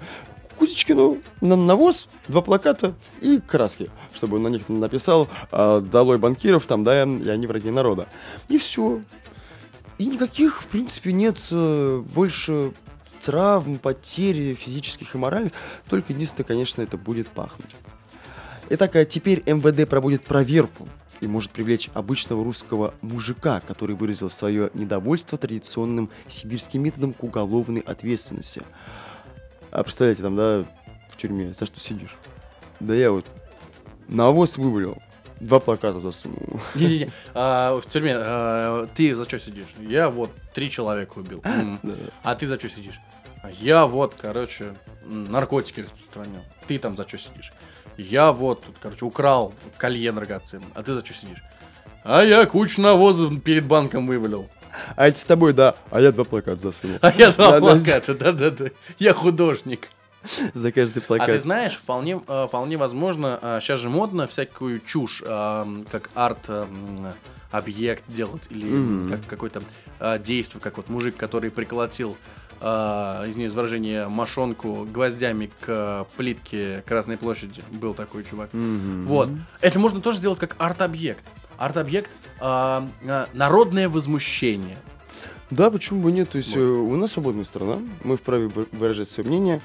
Кузичкину 0.58 1.18
на 1.42 1.56
навоз, 1.56 2.08
два 2.28 2.42
плаката 2.42 2.94
и 3.20 3.40
краски, 3.40 3.90
чтобы 4.14 4.38
он 4.38 4.44
на 4.44 4.48
них 4.50 4.70
написал 4.70 5.28
а, 5.52 5.82
«Долой 5.82 6.20
банкиров», 6.20 6.68
там, 6.68 6.84
да, 6.84 7.04
и 7.04 7.28
они 7.30 7.48
враги 7.48 7.72
народа. 7.72 8.08
И 8.48 8.60
все. 8.60 9.02
И 10.02 10.08
никаких, 10.08 10.64
в 10.64 10.66
принципе, 10.66 11.14
нет 11.14 11.38
э, 11.52 12.04
больше 12.16 12.74
травм, 13.24 13.78
потерь 13.78 14.56
физических 14.56 15.14
и 15.14 15.18
моральных. 15.20 15.54
Только 15.88 16.12
единственное, 16.12 16.48
конечно, 16.48 16.82
это 16.82 16.98
будет 16.98 17.28
пахнуть. 17.28 17.70
Итак, 18.72 18.96
а 18.96 19.06
теперь 19.06 19.44
МВД 19.46 19.88
проводит 19.88 20.24
проверку 20.24 20.90
и 21.20 21.28
может 21.28 21.52
привлечь 21.52 21.92
обычного 21.94 22.44
русского 22.44 22.96
мужика, 23.02 23.60
который 23.60 23.96
выразил 23.96 24.32
свое 24.32 24.72
недовольство 24.74 25.38
традиционным 25.38 26.10
сибирским 26.28 26.82
методом 26.82 27.14
к 27.14 27.24
уголовной 27.24 27.82
ответственности. 27.82 28.64
А 29.70 29.84
представляете, 29.84 30.24
там, 30.24 30.36
да, 30.36 30.66
в 31.12 31.18
тюрьме, 31.18 31.54
за 31.54 31.68
что 31.68 31.80
сидишь? 31.80 32.18
Да 32.80 32.96
я 32.96 33.12
вот 33.12 33.28
навоз 34.08 34.58
вывалил, 34.58 34.98
два 35.42 35.60
плаката 35.60 36.00
засунул. 36.00 36.60
Не-не-не, 36.76 37.12
а, 37.34 37.80
в 37.80 37.86
тюрьме, 37.88 38.16
а, 38.16 38.88
ты 38.96 39.16
за 39.16 39.26
что 39.26 39.40
сидишь? 39.40 39.66
Я 39.80 40.10
вот 40.10 40.32
три 40.54 40.70
человека 40.70 41.20
убил. 41.20 41.44
А 42.24 42.36
ты 42.36 42.48
за 42.48 42.58
что 42.58 42.70
сидишь? 42.70 43.00
А 43.44 43.50
я 43.50 43.88
вот, 43.88 44.14
короче, 44.20 44.76
наркотики 45.04 45.82
распространял. 45.82 46.44
Ты 46.68 46.78
там 46.78 46.96
за 46.96 47.08
что 47.08 47.18
сидишь? 47.18 47.52
Я 47.98 48.32
вот, 48.32 48.64
тут, 48.64 48.76
короче, 48.80 49.06
украл 49.06 49.54
колье 49.78 50.12
драгоценное. 50.12 50.70
А 50.76 50.84
ты 50.84 50.94
за 50.94 51.04
что 51.04 51.14
сидишь? 51.14 51.44
А 52.04 52.22
я 52.24 52.46
кучу 52.46 52.82
навоза 52.82 53.30
перед 53.40 53.66
банком 53.66 54.08
вывалил. 54.08 54.48
А 54.96 55.08
это 55.08 55.20
с 55.20 55.26
тобой, 55.26 55.54
да, 55.54 55.76
а 55.90 56.00
я 56.00 56.12
два 56.12 56.24
плаката 56.24 56.62
засунул. 56.62 56.98
А 57.02 57.12
я 57.12 57.32
два 57.32 57.60
плаката, 57.60 58.14
да-да-да. 58.16 58.70
Я 59.00 59.14
художник. 59.14 59.90
За 60.54 60.72
каждый 60.72 61.00
А 61.00 61.02
ты 61.02 61.08
плакат. 61.08 61.42
знаешь, 61.42 61.74
вполне, 61.78 62.22
э, 62.28 62.46
вполне 62.48 62.78
возможно, 62.78 63.40
сейчас 63.62 63.80
же 63.80 63.90
модно 63.90 64.28
всякую 64.28 64.80
чушь, 64.80 65.24
э, 65.26 65.84
как 65.90 66.10
арт-объект 67.52 68.04
делать, 68.08 68.48
или 68.50 68.66
Мгм. 68.66 69.10
как 69.10 69.26
какое-то 69.28 69.62
э, 70.00 70.18
действие, 70.20 70.62
как 70.62 70.78
вот 70.78 70.90
мужик, 70.90 71.16
который 71.16 71.52
приколотил, 71.52 72.18
э, 72.60 72.66
извиняюсь, 73.28 73.54
выражение, 73.54 74.08
мошонку 74.08 74.86
гвоздями 74.92 75.52
к 75.62 75.66
э, 75.68 76.06
плитке 76.18 76.84
Красной 76.88 77.18
площади. 77.18 77.62
Был 77.72 77.94
такой 77.94 78.24
чувак. 78.24 78.50
Мгм. 78.54 79.06
Вот. 79.08 79.30
Это 79.62 79.78
можно 79.80 80.02
тоже 80.02 80.18
сделать 80.18 80.40
как 80.40 80.56
арт-объект. 80.60 81.24
Арт-объект 81.58 82.10
э, 82.40 82.82
э, 83.04 83.26
народное 83.34 83.90
возмущение. 83.90 84.78
Да, 85.52 85.70
почему 85.70 86.02
бы 86.02 86.12
нет? 86.12 86.30
То 86.30 86.38
есть 86.40 86.56
Вот. 86.56 86.62
э, 86.62 86.66
у 86.66 86.96
нас 86.96 87.12
свободная 87.12 87.44
страна, 87.44 87.78
мы 88.04 88.18
вправе 88.18 88.48
вы- 88.48 88.68
выражать 88.72 89.08
свое 89.10 89.30
мнение. 89.30 89.62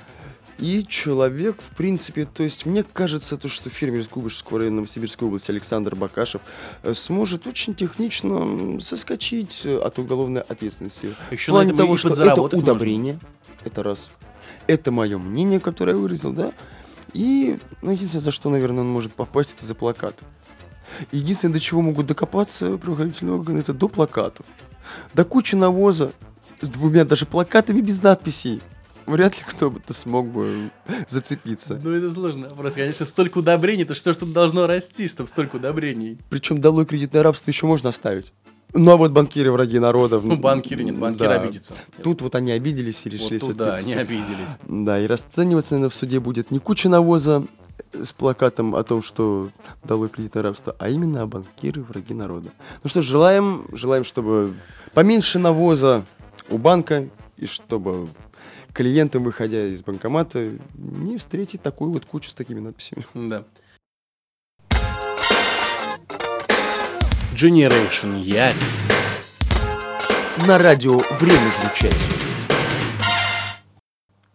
И 0.59 0.87
человек, 0.87 1.61
в 1.61 1.77
принципе, 1.77 2.25
то 2.25 2.43
есть 2.43 2.65
мне 2.65 2.83
кажется, 2.83 3.37
то, 3.37 3.49
что 3.49 3.69
фермер 3.69 4.01
из 4.01 4.09
Куйбышевского 4.09 4.61
района 4.61 4.77
Новосибирской 4.77 5.29
области 5.29 5.51
Александр 5.51 5.95
Бакашев 5.95 6.41
э, 6.83 6.95
сможет 6.95 7.47
очень 7.47 7.75
технично 7.75 8.81
соскочить 8.81 9.63
э, 9.67 9.77
от 9.77 9.99
уголовной 9.99 10.41
ответственности. 10.41 11.15
Еще 11.31 11.53
в 11.53 11.55
плане 11.55 11.75
того, 11.75 11.99
что 11.99 12.09
это 12.09 12.17
подзаработать 12.17 12.61
можно. 12.61 12.73
удобрение, 12.73 13.19
это 13.65 13.83
раз. 13.83 14.09
Это 14.67 14.91
мое 14.91 15.19
мнение, 15.19 15.61
которое 15.61 15.93
я 15.93 15.99
выразил, 15.99 16.33
да. 16.33 16.53
И, 17.13 17.59
ну, 17.83 17.91
единственное, 17.91 18.23
за 18.23 18.31
что, 18.31 18.49
наверное, 18.49 18.81
он 18.81 18.89
может 18.89 19.13
попасть, 19.13 19.57
это 19.59 19.67
за 19.67 19.75
плакат. 19.75 20.19
Единственное, 21.13 21.55
до 21.55 21.61
чего 21.61 21.83
могут 21.83 22.07
докопаться 22.07 22.79
правоохранительные 22.79 23.35
органы, 23.35 23.59
это 23.59 23.75
до 23.75 23.89
плакатов. 23.89 24.47
До 25.13 25.25
кучи 25.25 25.55
навоза 25.55 26.13
с 26.63 26.69
двумя 26.69 27.05
даже 27.05 27.27
плакатами 27.27 27.81
без 27.83 28.03
надписей. 28.03 28.63
Вряд 29.07 29.39
ли 29.39 29.45
кто 29.47 29.71
бы-то 29.71 29.93
смог 29.93 30.27
бы 30.27 30.71
зацепиться. 31.09 31.81
Ну, 31.83 31.91
это 31.91 32.11
сложный 32.11 32.49
вопрос. 32.49 32.75
Конечно, 32.75 33.07
столько 33.07 33.39
удобрений, 33.39 33.85
то 33.85 33.95
что 33.95 34.13
ж 34.13 34.17
тут 34.17 34.33
должно 34.33 34.67
расти, 34.67 35.07
чтобы 35.07 35.29
столько 35.29 35.57
удобрений? 35.57 36.19
Причем 36.29 36.61
долой 36.61 36.87
кредитное 36.87 37.23
рабство 37.23 37.51
еще 37.51 37.67
можно 37.67 37.91
оставить. 37.91 38.33
Ну 38.75 38.91
а 38.91 38.97
вот 38.97 39.13
банкиры 39.13 39.53
враги 39.53 39.79
народа. 39.79 40.21
Ну, 40.21 40.37
банкиры 40.37 40.85
нет, 40.85 40.99
банкиры 40.99 41.29
да. 41.29 41.41
обидятся. 41.41 41.73
Тут 42.03 42.21
вот 42.21 42.35
они 42.35 42.51
обиделись 42.51 43.07
и 43.07 43.11
Вот 43.11 43.15
решили 43.15 43.39
тут, 43.39 43.57
да, 43.57 43.77
они 43.77 43.95
обиделись. 43.95 44.59
Да, 44.67 45.01
и 45.01 45.07
расцениваться, 45.07 45.75
наверное, 45.75 45.91
в 45.91 45.95
суде 45.95 46.21
будет 46.21 46.51
не 46.51 46.59
куча 46.59 46.89
навоза 46.89 47.45
с 47.93 48.13
плакатом 48.13 48.75
о 48.75 48.83
том, 48.83 49.03
что 49.03 49.51
дало 49.85 50.09
кредитное 50.09 50.43
рабство, 50.43 50.75
а 50.79 50.89
именно 50.89 51.23
о 51.23 51.27
банкиры 51.27 51.83
враги 51.83 52.13
народа. 52.13 52.51
Ну 52.83 52.91
что, 52.91 53.03
ж, 53.03 53.05
желаем, 53.07 53.67
желаем, 53.73 54.05
чтобы 54.05 54.55
поменьше 54.93 55.39
навоза 55.39 56.05
у 56.49 56.59
банка, 56.59 57.09
и 57.37 57.47
чтобы 57.47 58.09
клиентам, 58.77 59.25
выходя 59.25 59.67
из 59.69 59.83
банкомата, 59.83 60.53
не 60.75 61.17
встретить 61.17 61.63
такую 61.63 61.93
вот 61.93 62.05
кучу 62.05 62.29
с 62.29 62.35
такими 62.35 62.61
надписями. 62.61 63.07
Да. 63.15 63.45
Generation 67.33 68.21
Яти. 68.21 68.67
На 70.47 70.59
радио 70.59 70.99
время 71.19 71.51
звучать. 71.51 71.97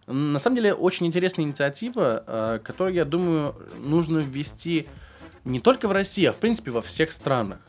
На 0.08 0.40
самом 0.40 0.56
деле, 0.56 0.74
очень 0.74 1.06
интересная 1.06 1.46
инициатива, 1.46 2.24
э, 2.26 2.60
которую, 2.64 2.96
я 2.96 3.06
думаю, 3.06 3.56
нужно 3.78 4.18
ввести 4.20 4.88
не 5.46 5.60
только 5.60 5.88
в 5.88 5.92
России, 5.92 6.26
а 6.26 6.34
в 6.34 6.38
принципе 6.38 6.72
во 6.72 6.82
всех 6.82 7.12
странах. 7.12 7.60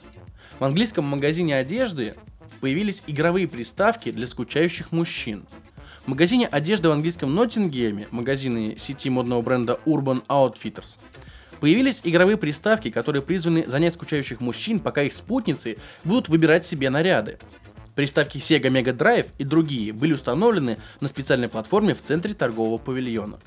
В 0.59 0.65
английском 0.65 1.05
магазине 1.05 1.55
одежды 1.55 2.15
появились 2.61 3.03
игровые 3.07 3.47
приставки 3.47 4.11
для 4.11 4.27
скучающих 4.27 4.91
мужчин. 4.91 5.45
В 6.05 6.09
магазине 6.09 6.47
одежды 6.49 6.89
в 6.89 6.93
английском 6.93 7.33
Ноттингеме, 7.35 8.09
магазины 8.11 8.75
сети 8.77 9.09
модного 9.09 9.41
бренда 9.41 9.79
Urban 9.87 10.25
Outfitters, 10.27 10.99
появились 11.61 12.01
игровые 12.03 12.37
приставки, 12.37 12.91
которые 12.91 13.23
призваны 13.23 13.69
занять 13.69 13.95
скучающих 13.95 14.41
мужчин, 14.41 14.81
пока 14.81 15.03
их 15.03 15.13
спутницы 15.13 15.79
будут 16.03 16.29
выбирать 16.29 16.67
себе 16.67 16.91
наряды. 16.91 17.39
Приставки 17.95 18.39
Sega 18.39 18.69
Mega 18.69 18.97
Drive 18.97 19.29
и 19.39 19.45
другие 19.45 19.93
были 19.93 20.13
установлены 20.15 20.79
на 21.01 21.07
специальной 21.09 21.49
платформе 21.49 21.95
в 21.95 22.03
центре 22.03 22.35
торгового 22.35 22.79
павильона. 22.79 23.39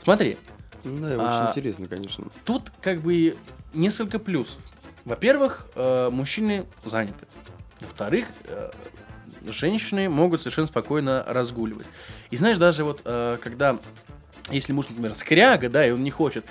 Смотри, 0.00 0.36
Да, 0.84 0.90
очень 0.90 1.18
А, 1.18 1.46
интересно, 1.48 1.88
конечно. 1.88 2.26
тут 2.44 2.70
как 2.82 3.00
бы 3.00 3.34
несколько 3.72 4.18
плюсов. 4.18 4.60
Во-первых, 5.06 5.66
э, 5.74 6.10
мужчины 6.12 6.66
заняты. 6.84 7.26
Во-вторых, 7.80 8.26
э, 8.44 8.70
женщины 9.48 10.08
могут 10.08 10.40
совершенно 10.40 10.66
спокойно 10.66 11.24
разгуливать. 11.26 11.86
И 12.30 12.36
знаешь, 12.36 12.58
даже 12.58 12.84
вот 12.84 13.00
э, 13.04 13.38
когда, 13.42 13.78
если 14.50 14.72
муж, 14.72 14.88
например, 14.88 15.14
скряга, 15.14 15.68
да, 15.68 15.86
и 15.86 15.90
он 15.90 16.02
не 16.02 16.10
хочет, 16.10 16.44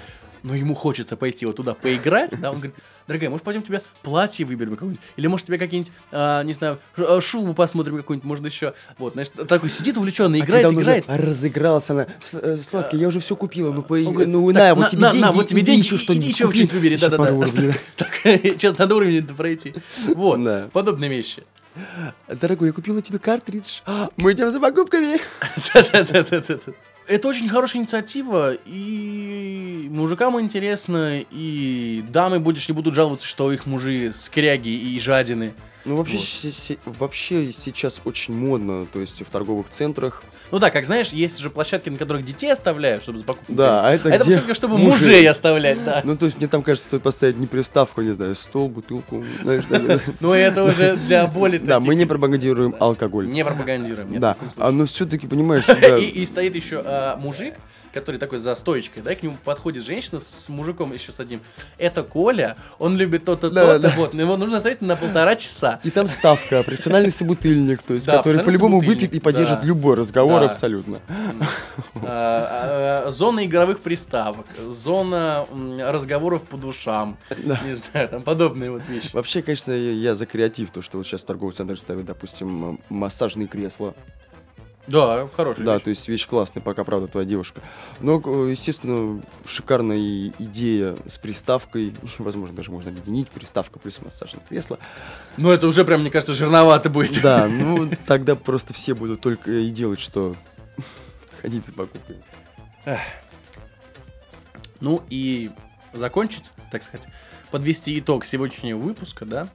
но 0.44 0.56
ему 0.56 0.76
хочется 0.76 1.16
пойти 1.16 1.46
вот 1.46 1.56
туда 1.56 1.74
поиграть, 1.74 2.40
да, 2.40 2.50
он 2.52 2.58
говорит, 2.58 2.76
дорогая, 3.08 3.30
может 3.30 3.46
пойдем 3.46 3.64
тебе 3.64 3.82
платье 4.02 4.46
выберем 4.46 4.74
какое-нибудь, 4.74 5.02
или 5.16 5.28
может 5.28 5.48
тебе 5.48 5.58
какие-нибудь, 5.58 5.92
а, 6.12 6.44
не 6.44 6.52
знаю, 6.52 6.80
а, 6.98 7.22
шубу 7.22 7.54
посмотрим 7.54 7.96
какую-нибудь, 7.96 8.28
можно 8.28 8.48
еще, 8.48 8.74
вот, 8.98 9.14
знаешь, 9.14 9.30
такой 9.30 9.70
сидит 9.70 9.96
увлеченный, 9.98 10.42
А 10.42 10.44
играет, 10.44 10.66
когда 10.66 10.70
он 10.70 10.78
уже 10.78 11.00
играет, 11.00 11.06
разыгрался, 11.08 11.94
она, 11.94 12.08
«С- 12.22 12.34
э, 12.34 12.58
сладкий, 12.58 12.98
я 12.98 13.08
уже 13.08 13.22
все 13.22 13.38
купила, 13.38 13.72
ну, 13.72 13.84
по... 13.84 13.98
Говорит, 13.98 14.28
ну 14.28 14.52
«Так, 14.52 14.56
на, 14.56 14.68
на- 14.70 14.76
вот 14.76 14.90
тебе 14.90 15.02
на- 15.02 15.12
деньги, 15.12 15.22
на, 15.26 15.32
вот 15.32 15.48
тебе 15.48 15.62
иди 15.62 15.66
деньги, 15.72 15.86
еще 15.86 15.96
иди 15.96 16.04
что-нибудь 16.04 16.28
еще 16.28 16.46
купи, 16.46 16.58
что-нибудь 16.58 16.74
выбери, 16.74 16.94
еще 16.96 17.10
да-да-да. 17.10 17.48
сейчас 18.24 18.78
надо 18.78 18.96
уровень 18.96 19.26
пройти. 19.28 19.74
Вот, 20.08 20.72
подобные 20.74 21.10
вещи. 21.10 21.44
Дорогой, 22.28 22.68
я 22.68 22.74
купила 22.74 23.02
тебе 23.02 23.20
картридж. 23.20 23.80
Мы 24.18 24.34
идем 24.34 24.52
за 24.52 24.60
покупками. 24.60 25.20
Это 27.06 27.28
очень 27.28 27.50
хорошая 27.50 27.82
инициатива, 27.82 28.54
и 28.54 29.88
мужикам 29.92 30.40
интересно, 30.40 31.20
и 31.20 32.02
дамы 32.08 32.40
будешь 32.40 32.70
не 32.70 32.74
будут 32.74 32.94
жаловаться, 32.96 33.28
что 33.28 33.52
их 33.52 33.66
мужи 33.66 34.12
скряги 34.14 34.70
и 34.70 34.98
жадины. 35.02 35.54
Ну, 35.86 35.98
вообще, 35.98 36.18
Вот. 36.18 36.26
се- 36.26 36.52
се- 36.52 36.78
вообще 36.86 37.52
сейчас 37.52 38.00
очень 38.06 38.34
модно, 38.34 38.86
то 38.86 39.00
есть 39.02 39.22
в 39.22 39.30
торговых 39.30 39.68
центрах. 39.70 40.24
Ну 40.52 40.60
да, 40.60 40.70
как 40.70 40.86
знаешь, 40.86 41.10
есть 41.10 41.40
же 41.40 41.50
площадки, 41.50 41.90
на 41.90 41.98
которых 41.98 42.24
детей 42.24 42.52
оставляют, 42.54 43.04
чтобы 43.04 43.18
за 43.18 43.26
покупкой. 43.26 43.54
Да, 43.56 43.86
а 43.86 43.92
это 43.92 44.08
а 44.10 44.12
это 44.14 44.24
где 44.24 44.34
площадка, 44.36 44.54
чтобы 44.54 44.78
мужей. 44.78 44.92
мужей 44.94 45.28
оставлять, 45.30 45.84
да. 45.84 46.02
Ну, 46.06 46.16
то 46.16 46.26
есть 46.26 46.38
мне 46.38 46.48
там 46.48 46.62
кажется, 46.64 46.86
стоит 46.88 47.04
поставить 47.04 47.38
не 47.38 47.48
приставку, 47.48 48.02
не 48.02 48.12
знаю, 48.12 48.36
стол, 48.36 48.70
бутылку. 48.70 49.24
знаешь. 49.42 49.64
Ну 50.22 50.32
это 50.32 50.64
уже 50.64 50.96
для 50.96 51.28
боли 51.28 51.58
Да, 51.58 51.80
мы 51.82 51.96
не 51.96 52.06
пропагандируем 52.06 52.76
алкоголь. 52.80 53.28
Не 53.28 53.44
пропагандируем, 53.44 54.10
нет. 54.12 54.22
Да, 54.22 54.38
а 54.58 54.72
ну 54.72 54.86
все-таки 54.86 55.28
понимаешь, 55.28 55.66
и 56.14 56.26
стоит 56.26 56.56
еще 56.56 56.82
а, 56.86 57.18
мужик, 57.18 57.56
который 57.94 58.18
такой 58.18 58.40
за 58.40 58.56
стоечкой, 58.56 59.04
да, 59.04 59.14
к 59.16 59.22
нему 59.24 59.38
подходит 59.44 59.84
женщина 59.86 60.20
с 60.20 60.50
мужиком 60.50 60.92
еще 60.94 61.12
с 61.12 61.20
одним. 61.20 61.42
Это 61.78 62.04
Коля, 62.04 62.58
он 62.80 62.98
любит 62.98 63.26
то-то, 63.26 63.50
Да, 63.50 63.66
то-то, 63.66 63.80
да. 63.80 63.94
вот, 63.96 64.14
но 64.14 64.22
его 64.22 64.36
нужно 64.38 64.58
оставить 64.58 64.82
на 64.82 64.96
полтора 64.96 65.36
часа. 65.36 65.80
И 65.84 65.92
там 65.92 66.08
ставка, 66.08 66.64
профессиональный 66.64 67.12
собутыльник, 67.12 67.82
то 67.84 67.94
есть, 67.94 68.06
Да, 68.08 68.18
который 68.18 68.44
по-любому 68.44 68.80
выпьет 68.80 69.14
и 69.14 69.20
поддержит 69.20 69.62
да. 69.62 69.66
любой 69.68 69.96
разговор 69.96 70.42
Да. 70.42 70.48
абсолютно. 70.48 71.00
А, 71.96 73.04
а, 73.08 73.12
Зона 73.12 73.46
игровых 73.46 73.80
приставок, 73.80 74.46
зона 74.58 75.46
разговоров 75.88 76.44
по 76.48 76.58
душам, 76.58 77.18
Да. 77.44 77.60
не 77.66 77.76
знаю, 77.76 78.10
там 78.10 78.24
подобные 78.24 78.72
вот 78.72 78.82
вещи. 78.88 79.10
Вообще, 79.14 79.42
конечно, 79.42 79.72
я, 79.72 80.16
за 80.16 80.26
креатив, 80.26 80.72
то, 80.72 80.82
что 80.82 80.98
вот 80.98 81.06
сейчас 81.06 81.24
торговый 81.24 81.54
центр 81.54 81.80
ставят, 81.80 82.06
допустим, 82.06 82.80
массажные 82.90 83.48
кресла. 83.48 83.94
Да, 84.88 85.30
хорошая 85.36 85.66
Да, 85.66 85.74
вещь. 85.76 85.84
то 85.84 85.90
есть 85.92 86.08
вещь 86.10 86.28
классная, 86.28 86.62
пока, 86.62 86.84
правда, 86.84 87.08
твоя 87.08 87.26
девушка. 87.26 87.62
Но, 88.02 88.22
э, 88.24 88.52
естественно, 88.52 89.24
шикарная 89.46 89.98
идея 90.40 90.98
с 91.08 91.18
приставкой. 91.18 91.96
Возможно, 92.18 92.56
даже 92.56 92.70
можно 92.70 92.92
объединить 92.92 93.30
приставка 93.30 93.80
плюс 93.80 94.02
массажное 94.02 94.44
кресло. 94.48 94.78
Ну 95.38 95.52
это 95.52 95.68
уже 95.68 95.86
прям, 95.86 96.02
мне 96.02 96.12
кажется, 96.12 96.34
жирновато 96.34 96.90
будет. 96.90 97.22
Да, 97.22 97.48
ну 97.50 97.90
тогда 98.08 98.36
просто 98.36 98.74
все 98.74 98.94
будут 98.94 99.22
только 99.22 99.52
и 99.52 99.70
делать, 99.70 100.02
что 100.02 100.36
ходить 101.42 101.64
за 101.66 101.72
покупками. 101.72 102.22
Ну 104.82 105.02
и 105.10 105.50
закончить, 105.94 106.52
так 106.72 106.84
сказать, 106.84 107.08
подвести 107.52 107.98
итог 108.00 108.26
сегодняшнего 108.26 108.78
выпуска, 108.78 109.24
да, 109.26 109.48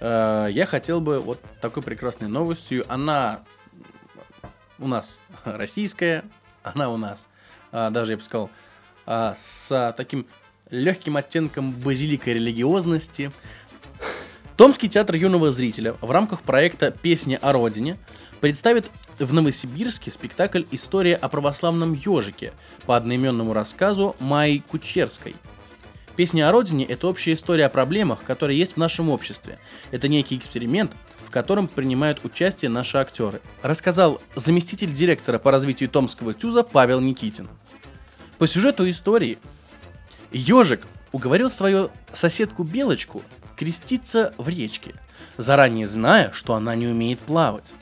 э, 0.00 0.48
я 0.52 0.64
хотел 0.66 1.00
бы 1.00 1.18
вот 1.18 1.40
такой 1.60 1.82
прекрасной 1.82 2.28
новостью. 2.28 2.84
Она 2.88 3.40
у 4.80 4.88
нас 4.88 5.20
российская, 5.44 6.24
она 6.62 6.90
у 6.90 6.96
нас, 6.96 7.28
а, 7.72 7.90
даже 7.90 8.12
я 8.12 8.16
бы 8.16 8.22
сказал, 8.22 8.50
а, 9.06 9.34
с 9.36 9.94
таким 9.96 10.26
легким 10.70 11.16
оттенком 11.16 11.72
базилика 11.72 12.32
религиозности. 12.32 13.32
Томский 14.56 14.88
театр 14.88 15.16
юного 15.16 15.52
зрителя 15.52 15.94
в 16.00 16.10
рамках 16.10 16.42
проекта 16.42 16.90
«Песни 16.90 17.38
о 17.40 17.52
родине» 17.52 17.98
представит 18.40 18.90
в 19.18 19.32
Новосибирске 19.32 20.10
спектакль 20.10 20.64
«История 20.70 21.16
о 21.16 21.28
православном 21.28 21.94
ежике» 21.94 22.52
по 22.86 22.96
одноименному 22.96 23.52
рассказу 23.52 24.16
Майи 24.18 24.58
Кучерской. 24.58 25.34
«Песни 26.16 26.40
о 26.42 26.52
родине»— 26.52 26.84
это 26.88 27.06
общая 27.06 27.34
история 27.34 27.66
о 27.66 27.70
проблемах, 27.70 28.22
которые 28.22 28.58
есть 28.58 28.74
в 28.74 28.76
нашем 28.76 29.08
обществе. 29.08 29.58
Это 29.90 30.08
некий 30.08 30.36
эксперимент, 30.36 30.92
в 31.30 31.32
котором 31.32 31.68
принимают 31.68 32.24
участие 32.24 32.68
наши 32.70 32.98
актеры, 32.98 33.40
рассказал 33.62 34.20
заместитель 34.34 34.92
директора 34.92 35.38
по 35.38 35.52
развитию 35.52 35.88
Томского 35.88 36.34
ТЮЗа 36.34 36.64
Павел 36.64 36.98
Никитин. 36.98 37.48
По 38.38 38.48
сюжету 38.48 38.90
истории 38.90 39.38
Ежик 40.32 40.88
уговорил 41.12 41.48
свою 41.48 41.92
соседку 42.12 42.64
Белочку 42.64 43.22
креститься 43.56 44.34
в 44.38 44.48
речке, 44.48 44.96
заранее 45.36 45.86
зная, 45.86 46.32
что 46.32 46.54
она 46.54 46.74
не 46.74 46.88
умеет 46.88 47.20
плавать. 47.20 47.74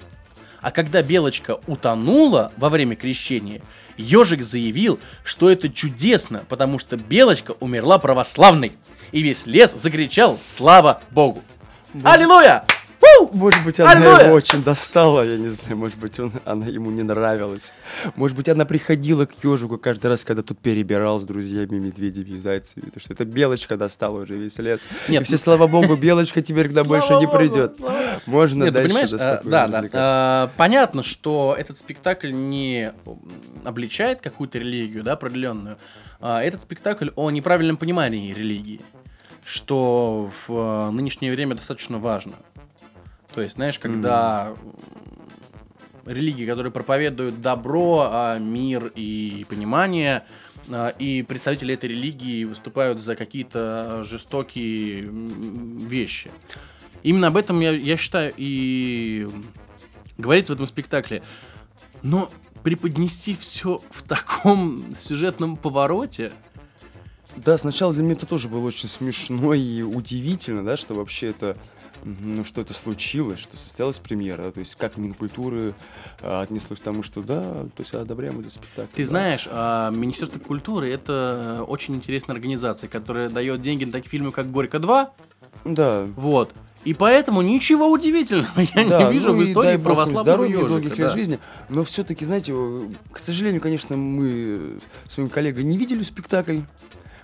А 0.60 0.70
когда 0.70 1.02
Белочка 1.02 1.58
утонула 1.66 2.52
во 2.58 2.68
время 2.68 2.96
крещения, 2.96 3.62
Ежик 3.96 4.42
заявил, 4.42 5.00
что 5.24 5.48
это 5.48 5.70
чудесно, 5.70 6.44
потому 6.50 6.78
что 6.78 6.98
Белочка 6.98 7.52
умерла 7.60 7.98
православной. 7.98 8.76
И 9.10 9.22
весь 9.22 9.46
лес 9.46 9.72
закричал 9.74 10.38
«Слава 10.42 11.00
Богу!» 11.10 11.42
Аллилуйя! 12.04 12.66
Может 13.32 13.64
быть, 13.64 13.80
она 13.80 13.92
Аллилуйя! 13.92 14.26
его 14.26 14.34
очень 14.34 14.62
достала, 14.62 15.22
я 15.22 15.36
не 15.36 15.48
знаю, 15.48 15.76
может 15.76 15.98
быть, 15.98 16.18
он, 16.18 16.32
она 16.44 16.66
ему 16.66 16.90
не 16.90 17.02
нравилась. 17.02 17.72
Может 18.16 18.36
быть, 18.36 18.48
она 18.48 18.64
приходила 18.64 19.26
к 19.26 19.32
ежику 19.42 19.78
каждый 19.78 20.06
раз, 20.08 20.24
когда 20.24 20.42
тут 20.42 20.58
перебирал 20.58 21.18
с 21.20 21.24
друзьями, 21.24 21.78
медведями 21.78 22.36
и 22.36 22.38
зайцами, 22.38 22.86
потому 22.86 23.00
что 23.00 23.12
это 23.12 23.24
белочка 23.24 23.76
достала 23.76 24.22
уже 24.22 24.36
весь 24.36 24.58
лес. 24.58 24.80
Нет, 25.08 25.22
и 25.22 25.24
все, 25.24 25.38
слава 25.38 25.66
богу, 25.66 25.96
белочка 25.96 26.42
теперь 26.42 26.68
к 26.68 26.72
нам 26.72 26.86
больше 26.88 27.14
не 27.14 27.28
придет. 27.28 27.78
Можно 28.26 28.64
Нет, 28.64 28.72
дальше 28.72 28.88
понимаешь, 28.88 29.12
а, 29.20 29.40
да, 29.44 29.68
да. 29.68 29.88
а, 29.92 30.50
понятно, 30.56 31.02
что 31.02 31.54
этот 31.58 31.78
спектакль 31.78 32.32
не 32.32 32.92
обличает 33.64 34.20
какую-то 34.20 34.58
религию, 34.58 35.02
да, 35.02 35.12
определенную. 35.12 35.76
А, 36.20 36.42
этот 36.42 36.62
спектакль 36.62 37.10
о 37.16 37.30
неправильном 37.30 37.76
понимании 37.76 38.32
религии, 38.32 38.80
что 39.44 40.30
в 40.30 40.50
а, 40.50 40.90
нынешнее 40.90 41.32
время 41.32 41.54
достаточно 41.54 41.98
важно. 41.98 42.34
То 43.38 43.42
есть, 43.42 43.54
знаешь, 43.54 43.78
когда 43.78 44.56
м, 44.60 44.74
религии, 46.06 46.44
которые 46.44 46.72
проповедуют 46.72 47.40
добро, 47.40 48.08
а, 48.10 48.36
мир 48.36 48.90
и 48.96 49.46
понимание, 49.48 50.24
а, 50.68 50.88
и 50.88 51.22
представители 51.22 51.74
этой 51.74 51.88
религии 51.90 52.42
выступают 52.42 53.00
за 53.00 53.14
какие-то 53.14 54.02
жестокие 54.02 55.08
вещи. 55.08 56.32
Именно 57.04 57.28
об 57.28 57.36
этом 57.36 57.60
я, 57.60 57.70
я 57.70 57.96
считаю 57.96 58.34
и 58.36 59.28
говорится 60.16 60.52
в 60.52 60.56
этом 60.56 60.66
спектакле. 60.66 61.22
Но 62.02 62.32
преподнести 62.64 63.36
все 63.36 63.80
в 63.90 64.02
таком 64.02 64.96
сюжетном 64.96 65.56
повороте. 65.56 66.32
Да, 67.36 67.56
сначала 67.56 67.94
для 67.94 68.02
меня 68.02 68.14
это 68.14 68.26
тоже 68.26 68.48
было 68.48 68.66
очень 68.66 68.88
смешно 68.88 69.54
и 69.54 69.82
удивительно, 69.82 70.64
да, 70.64 70.76
что 70.76 70.94
вообще 70.94 71.28
это, 71.28 71.56
ну, 72.04 72.44
что 72.44 72.60
это 72.60 72.74
случилось, 72.74 73.40
что 73.40 73.56
состоялась 73.56 73.98
премьера, 73.98 74.44
да, 74.44 74.50
то 74.52 74.60
есть 74.60 74.74
как 74.76 74.96
Минкультуры 74.96 75.74
а, 76.20 76.42
отнеслось 76.42 76.80
к 76.80 76.82
тому, 76.82 77.02
что 77.02 77.22
да, 77.22 77.42
то 77.76 77.82
есть 77.82 77.94
одобряем 77.94 78.40
этот 78.40 78.54
спектакль. 78.54 78.90
Ты 78.94 79.02
да. 79.02 79.08
знаешь, 79.08 79.48
а, 79.50 79.90
Министерство 79.90 80.38
культуры 80.38 80.90
это 80.90 81.64
очень 81.66 81.94
интересная 81.94 82.34
организация, 82.34 82.88
которая 82.88 83.28
дает 83.28 83.60
деньги 83.62 83.84
на 83.84 83.92
такие 83.92 84.10
фильмы, 84.10 84.32
как 84.32 84.50
Горько 84.50 84.78
2. 84.78 85.10
Да. 85.64 86.06
Вот. 86.16 86.52
И 86.84 86.94
поэтому 86.94 87.42
ничего 87.42 87.90
удивительного 87.90 88.60
я 88.74 88.88
Да, 88.88 89.08
не 89.08 89.12
вижу 89.14 89.32
ну 89.32 89.38
в 89.38 89.44
истории 89.44 89.76
бог 89.76 89.84
православного 89.84 90.44
ежика. 90.44 90.68
долгих 90.68 90.96
да. 90.96 91.10
жизни. 91.10 91.38
Но 91.68 91.84
все-таки, 91.84 92.24
знаете, 92.24 92.52
э, 92.54 92.88
к 93.12 93.18
сожалению, 93.18 93.60
конечно, 93.60 93.96
мы 93.96 94.78
с 95.06 95.16
моим 95.18 95.28
коллегой 95.28 95.64
не 95.64 95.76
видели 95.76 96.02
спектакль. 96.02 96.60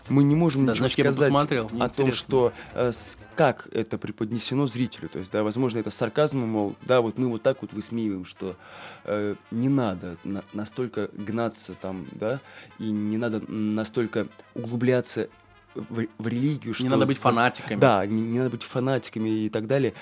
Мы 0.08 0.22
не 0.24 0.34
можем 0.34 0.66
Да, 0.66 0.72
ничего 0.72 0.82
значит, 0.82 0.98
я 0.98 1.04
сказать 1.12 1.32
посмотрел, 1.32 1.68
мне 1.72 1.82
о 1.82 1.88
том, 1.88 2.12
что 2.12 2.52
э, 2.74 2.92
с- 2.92 3.16
как 3.34 3.68
это 3.72 3.98
преподнесено 3.98 4.66
зрителю. 4.66 5.08
То 5.08 5.18
есть, 5.18 5.32
да, 5.32 5.42
возможно, 5.42 5.78
это 5.78 5.90
с 5.90 5.94
сарказмом, 5.94 6.48
мол, 6.48 6.76
да, 6.82 7.00
вот 7.00 7.18
мы 7.18 7.28
вот 7.28 7.42
так 7.42 7.62
вот 7.62 7.72
высмеиваем, 7.72 8.24
что 8.24 8.56
э, 9.04 9.34
не 9.50 9.68
надо 9.68 10.16
на- 10.24 10.44
настолько 10.52 11.10
гнаться 11.12 11.74
там, 11.74 12.06
да, 12.12 12.40
и 12.78 12.90
не 12.90 13.18
надо 13.18 13.40
настолько 13.50 14.26
углубляться 14.54 15.28
в, 15.74 16.06
в 16.18 16.28
религию, 16.28 16.74
что 16.74 16.84
Не 16.84 16.88
надо 16.88 17.06
быть 17.06 17.18
фанатиками. 17.18 17.80
Да, 17.80 18.06
не, 18.06 18.20
не 18.20 18.38
надо 18.38 18.50
быть 18.50 18.62
фанатиками 18.62 19.28
и 19.28 19.48
так 19.48 19.66
далее. 19.66 19.94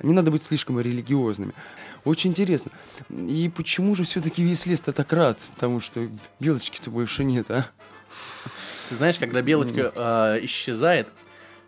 Не 0.00 0.12
надо 0.14 0.30
быть 0.32 0.42
слишком 0.42 0.80
религиозными. 0.80 1.54
Очень 2.04 2.30
интересно. 2.30 2.72
И 3.08 3.50
почему 3.54 3.94
же 3.94 4.02
все-таки 4.02 4.42
весь 4.42 4.66
лес-то 4.66 4.92
так 4.92 5.12
рад? 5.12 5.38
Потому 5.54 5.80
что 5.80 6.08
белочки-то 6.40 6.90
больше 6.90 7.22
нет, 7.22 7.50
а? 7.50 7.66
Ты 8.88 8.96
знаешь, 8.96 9.18
когда 9.18 9.40
белочка 9.42 9.92
а, 9.94 10.38
исчезает, 10.44 11.08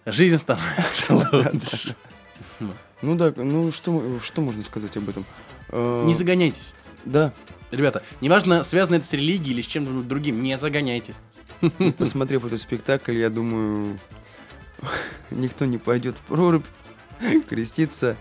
жизнь 0.06 0.38
становится 0.38 1.14
лучше. 1.14 1.96
Ну 3.02 3.16
да, 3.16 3.32
ну 3.36 3.70
что, 3.70 4.18
что 4.20 4.40
можно 4.40 4.62
сказать 4.62 4.96
об 4.96 5.08
этом? 5.08 5.26
Э, 5.68 6.04
Не 6.06 6.14
загоняйтесь. 6.14 6.74
Да, 7.04 7.32
Ребята, 7.74 8.02
неважно, 8.20 8.62
связано 8.62 8.96
это 8.96 9.04
с 9.04 9.12
религией 9.12 9.54
или 9.54 9.60
с 9.60 9.66
чем-то 9.66 10.02
другим, 10.02 10.40
не 10.42 10.56
загоняйтесь. 10.56 11.16
посмотрев 11.98 12.44
этот 12.44 12.60
спектакль, 12.60 13.18
я 13.18 13.30
думаю, 13.30 13.98
никто 15.30 15.64
не 15.64 15.78
пойдет 15.78 16.16
в 16.16 16.20
прорубь 16.20 16.64
креститься. 17.48 18.16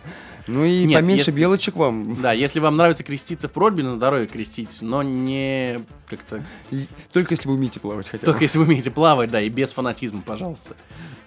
Ну 0.47 0.65
и 0.65 0.83
Нет, 0.85 1.01
поменьше 1.01 1.29
если- 1.29 1.39
белочек 1.39 1.75
вам. 1.75 2.21
Да, 2.21 2.33
если 2.33 2.59
вам 2.59 2.75
нравится 2.75 3.03
креститься 3.03 3.47
в 3.47 3.51
проруби, 3.51 3.81
на 3.81 3.95
здоровье 3.95 4.27
креститесь, 4.27 4.81
но 4.81 5.01
не 5.01 5.79
как-то... 6.07 6.43
И 6.71 6.87
только 7.13 7.33
если 7.33 7.47
вы 7.47 7.55
умеете 7.55 7.79
плавать 7.79 8.07
хотя 8.09 8.25
бы. 8.25 8.25
Только 8.25 8.43
если 8.43 8.57
вы 8.57 8.65
умеете 8.65 8.91
плавать, 8.91 9.31
да, 9.31 9.39
и 9.41 9.49
без 9.49 9.71
фанатизма, 9.71 10.21
пожалуйста. 10.21 10.75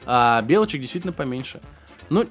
А 0.05 0.43
белочек 0.43 0.81
действительно 0.81 1.13
поменьше. 1.13 1.61
Ну, 2.09 2.25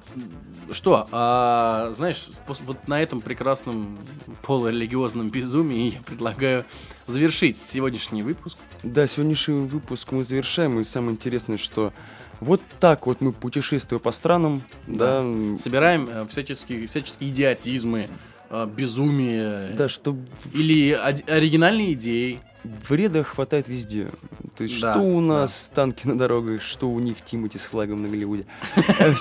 что, 0.70 1.06
а, 1.12 1.92
знаешь, 1.94 2.28
вот 2.46 2.88
на 2.88 3.02
этом 3.02 3.20
прекрасном 3.20 3.98
полурелигиозном 4.42 5.28
безумии 5.28 5.94
я 5.94 6.00
предлагаю 6.00 6.64
завершить 7.06 7.58
сегодняшний 7.58 8.22
выпуск. 8.22 8.58
Да, 8.82 9.06
сегодняшний 9.06 9.54
выпуск 9.54 10.12
мы 10.12 10.24
завершаем, 10.24 10.80
и 10.80 10.84
самое 10.84 11.12
интересное, 11.12 11.58
что 11.58 11.92
вот 12.40 12.60
так 12.80 13.06
вот 13.06 13.20
мы 13.20 13.32
путешествуем 13.32 14.00
по 14.00 14.12
странам, 14.12 14.62
Да. 14.86 15.22
да, 15.22 15.58
Собираем 15.58 16.08
э, 16.08 16.26
всяческие, 16.28 16.86
всяческие 16.86 17.30
идиотизмы, 17.30 18.08
э, 18.50 18.66
безумие 18.76 19.74
да, 19.76 19.88
что 19.88 20.16
или 20.54 20.90
ори- 20.92 21.28
оригинальные 21.30 21.92
идеи. 21.94 22.40
Вреда 22.88 23.22
хватает 23.24 23.68
везде. 23.68 24.08
То 24.56 24.64
есть, 24.64 24.80
Да, 24.80 24.94
что 24.94 25.02
у 25.02 25.20
да. 25.20 25.26
нас 25.26 25.70
танки 25.74 26.06
на 26.06 26.16
дорогах, 26.16 26.62
что 26.62 26.88
у 26.88 26.98
них 26.98 27.20
Тимати 27.22 27.58
с 27.58 27.66
флагом 27.66 28.02
на 28.02 28.08
Голливуде. 28.08 28.46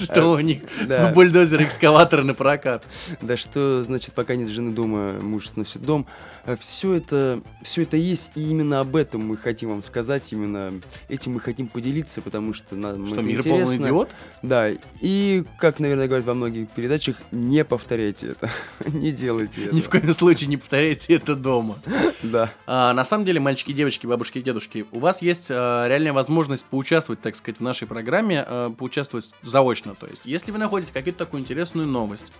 Что 0.00 0.32
у 0.32 0.38
них 0.40 0.62
Да. 0.86 1.12
бульдозер, 1.12 1.62
экскаватор 1.62 2.22
на 2.24 2.34
прокат. 2.34 2.84
Да 3.22 3.36
что 3.36 3.82
значит, 3.82 4.12
пока 4.14 4.36
нет 4.36 4.48
жены 4.48 4.72
дома, 4.72 5.12
муж 5.20 5.48
сносит 5.48 5.82
дом. 5.82 6.06
Все 6.60 6.94
это, 6.94 7.40
все 7.62 7.82
это 7.82 7.96
есть, 7.96 8.30
и 8.34 8.50
именно 8.50 8.80
об 8.80 8.96
этом 8.96 9.26
мы 9.26 9.36
хотим 9.36 9.70
вам 9.70 9.82
сказать, 9.82 10.32
именно 10.32 10.72
этим 11.08 11.32
мы 11.34 11.40
хотим 11.40 11.68
поделиться, 11.68 12.22
потому 12.22 12.54
что 12.54 12.74
нам 12.74 13.06
Что 13.06 13.20
мир 13.22 13.42
полный 13.42 13.76
идиот? 13.76 14.10
Да, 14.42 14.70
и, 15.00 15.44
как, 15.58 15.78
наверное, 15.78 16.06
говорят 16.06 16.26
во 16.26 16.34
многих 16.34 16.70
передачах, 16.70 17.16
не 17.32 17.64
повторяйте 17.64 18.28
это, 18.28 18.50
не 18.86 19.12
делайте 19.12 19.66
это. 19.66 19.74
Ни 19.74 19.80
в 19.80 19.90
коем 19.90 20.12
случае 20.14 20.48
не 20.48 20.56
повторяйте 20.56 21.14
это 21.14 21.34
дома. 21.34 21.76
Да, 22.22 22.50
на 22.68 23.02
самом 23.02 23.24
деле, 23.24 23.40
мальчики, 23.40 23.72
девочки, 23.72 24.06
бабушки 24.06 24.38
и 24.38 24.42
дедушки, 24.42 24.86
у 24.92 24.98
вас 24.98 25.22
есть 25.22 25.48
а, 25.50 25.86
реальная 25.88 26.12
возможность 26.12 26.66
поучаствовать, 26.66 27.22
так 27.22 27.34
сказать, 27.34 27.60
в 27.60 27.62
нашей 27.62 27.88
программе, 27.88 28.44
а, 28.46 28.70
поучаствовать 28.70 29.30
заочно. 29.40 29.94
То 29.94 30.06
есть, 30.06 30.20
если 30.24 30.50
вы 30.52 30.58
находите 30.58 30.92
какую-то 30.92 31.18
такую 31.18 31.40
интересную 31.40 31.86
новость 31.86 32.30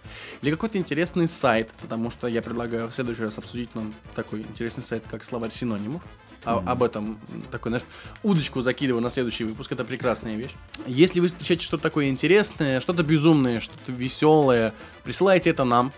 или 0.43 0.51
какой-то 0.51 0.77
интересный 0.77 1.29
сайт, 1.29 1.71
потому 1.81 2.11
что 2.11 2.27
я 2.27 2.43
предлагаю 2.43 2.89
в 2.89 2.93
следующий 2.93 3.23
раз 3.23 3.39
обсудить 3.39 3.75
нам 3.75 3.95
такой 4.15 4.43
интересный 4.43 4.85
сайт, 4.85 5.03
как 5.11 5.25
словарь 5.25 5.51
синонимов. 5.51 6.03
А- 6.45 6.63
Об 6.67 6.83
этом 6.83 7.19
такой, 7.51 7.71
знаешь, 7.71 7.87
удочку 8.23 8.61
закидываю 8.61 9.03
на 9.03 9.11
следующий 9.11 9.45
выпуск. 9.45 9.73
Это 9.73 9.85
прекрасная 9.85 10.37
вещь. 10.37 10.53
Если 10.87 11.21
вы 11.21 11.29
встречаете 11.29 11.65
что-то 11.65 11.83
такое 11.85 12.09
интересное, 12.09 12.81
что-то 12.81 13.03
безумное, 13.03 13.61
что-то 13.61 13.93
веселое, 13.93 14.75
присылайте 15.05 15.51
это 15.51 15.65
нам. 15.65 15.93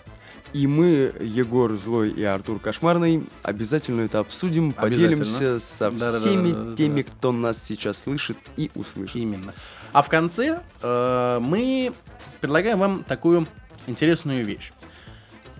И 0.52 0.66
мы, 0.66 1.12
Егор 1.20 1.72
Злой 1.74 2.10
и 2.10 2.22
Артур 2.22 2.58
Кошмарный, 2.60 3.26
обязательно 3.42 4.02
это 4.02 4.18
обсудим, 4.18 4.74
Обязательно. 4.76 5.10
поделимся 5.10 5.58
со 5.60 5.90
Да-да-да-да-да-да. 5.90 6.18
всеми 6.18 6.76
теми, 6.76 7.02
кто 7.02 7.32
нас 7.32 7.62
сейчас 7.62 8.00
слышит 8.00 8.36
и 8.56 8.70
услышит. 8.74 9.16
Именно. 9.16 9.54
А 9.92 10.02
в 10.02 10.08
конце 10.08 10.60
э, 10.82 11.38
мы 11.40 11.92
предлагаем 12.40 12.78
вам 12.78 13.04
такую 13.04 13.46
интересную 13.86 14.44
вещь. 14.44 14.72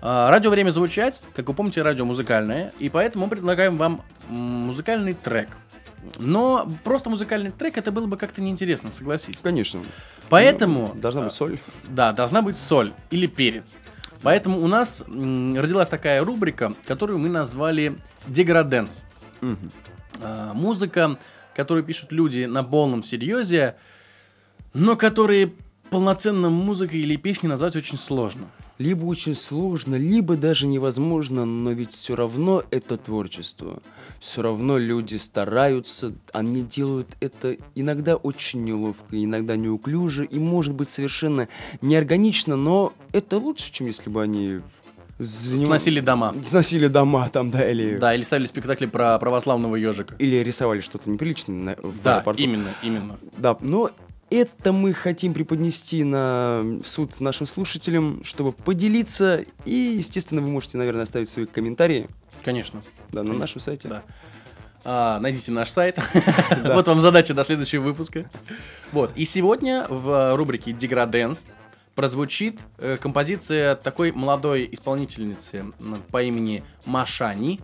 Э, 0.01 0.29
радио 0.29 0.49
«Время 0.49 0.71
звучать», 0.71 1.21
как 1.33 1.47
вы 1.47 1.53
помните, 1.53 1.81
радио 1.81 2.05
музыкальное, 2.05 2.73
и 2.79 2.89
поэтому 2.89 3.25
мы 3.25 3.31
предлагаем 3.31 3.77
вам 3.77 4.01
музыкальный 4.27 5.13
трек. 5.13 5.49
Но 6.17 6.69
просто 6.83 7.09
музыкальный 7.09 7.51
трек 7.51 7.77
это 7.77 7.91
было 7.91 8.07
бы 8.07 8.17
как-то 8.17 8.41
неинтересно, 8.41 8.91
согласись. 8.91 9.39
Конечно. 9.41 9.81
Поэтому... 10.29 10.91
Ну, 10.95 11.01
Должна 11.01 11.21
э, 11.21 11.23
быть 11.25 11.33
соль. 11.33 11.59
Да, 11.87 12.11
должна 12.11 12.41
быть 12.41 12.57
соль 12.57 12.93
или 13.11 13.27
перец. 13.27 13.77
Поэтому 14.23 14.59
у 14.61 14.67
нас 14.67 15.03
родилась 15.07 15.87
такая 15.87 16.23
рубрика, 16.23 16.73
которую 16.85 17.19
мы 17.19 17.29
назвали 17.29 17.97
«Деграденс». 18.27 19.03
А, 20.21 20.53
музыка, 20.53 21.17
которую 21.55 21.83
пишут 21.83 22.11
люди 22.11 22.45
на 22.45 22.63
полном 22.63 23.01
серьезе, 23.01 23.75
но 24.73 24.95
которые 24.95 25.53
полноценно 25.89 26.49
музыкой 26.49 26.99
или 26.99 27.15
песней 27.15 27.49
назвать 27.49 27.75
очень 27.75 27.97
сложно. 27.97 28.47
Либо 28.81 29.05
очень 29.05 29.35
сложно, 29.35 29.93
либо 29.95 30.35
даже 30.35 30.65
невозможно, 30.65 31.45
но 31.45 31.71
ведь 31.71 31.91
все 31.91 32.15
равно 32.15 32.63
это 32.71 32.97
творчество. 32.97 33.79
Все 34.19 34.41
равно 34.41 34.79
люди 34.79 35.17
стараются, 35.17 36.13
они 36.33 36.63
делают 36.63 37.07
это 37.19 37.55
иногда 37.75 38.15
очень 38.15 38.63
неловко, 38.63 39.23
иногда 39.23 39.55
неуклюже 39.55 40.25
и 40.25 40.39
может 40.39 40.73
быть 40.73 40.87
совершенно 40.89 41.47
неорганично, 41.83 42.55
но 42.55 42.91
это 43.13 43.37
лучше, 43.37 43.71
чем 43.71 43.85
если 43.85 44.09
бы 44.09 44.23
они 44.23 44.61
заним- 45.19 45.57
Сносили 45.67 45.99
дома. 45.99 46.33
сносили 46.43 46.87
дома 46.87 47.29
там, 47.29 47.51
да, 47.51 47.69
или, 47.69 47.97
Да, 47.97 48.15
или 48.15 48.23
ставили 48.23 48.47
спектакли 48.47 48.87
про 48.87 49.19
православного 49.19 49.75
ежика. 49.75 50.15
или 50.17 50.37
рисовали 50.37 50.81
что-то 50.81 51.07
неприличное 51.07 51.55
на- 51.55 51.75
в 51.87 52.01
Да, 52.01 52.15
аэропорту. 52.15 52.41
именно, 52.41 52.73
именно. 52.81 53.19
Да, 53.37 53.55
но 53.61 53.91
это 54.31 54.71
мы 54.71 54.93
хотим 54.93 55.33
преподнести 55.33 56.03
на 56.03 56.63
суд 56.83 57.19
нашим 57.19 57.45
слушателям, 57.45 58.23
чтобы 58.23 58.53
поделиться. 58.53 59.45
И, 59.65 59.95
естественно, 59.97 60.41
вы 60.41 60.47
можете, 60.47 60.77
наверное, 60.77 61.03
оставить 61.03 61.29
свои 61.29 61.45
комментарии 61.45 62.07
Конечно. 62.43 62.81
да, 63.11 63.23
на 63.23 63.33
нашем 63.33 63.59
сайте. 63.59 63.89
Да. 63.89 64.03
А, 64.83 65.19
найдите 65.19 65.51
наш 65.51 65.69
сайт. 65.69 65.99
Вот 66.63 66.87
вам 66.87 67.01
задача 67.01 67.33
до 67.33 67.43
следующего 67.43 67.81
выпуска. 67.81 68.29
Вот. 68.91 69.11
И 69.15 69.25
сегодня 69.25 69.85
в 69.89 70.35
рубрике 70.35 70.71
Деграденс 70.71 71.45
прозвучит 71.93 72.59
э, 72.77 72.97
композиция 72.97 73.75
такой 73.75 74.13
молодой 74.13 74.67
исполнительницы 74.71 75.65
по 76.09 76.23
имени 76.23 76.63
Машани. 76.85 77.59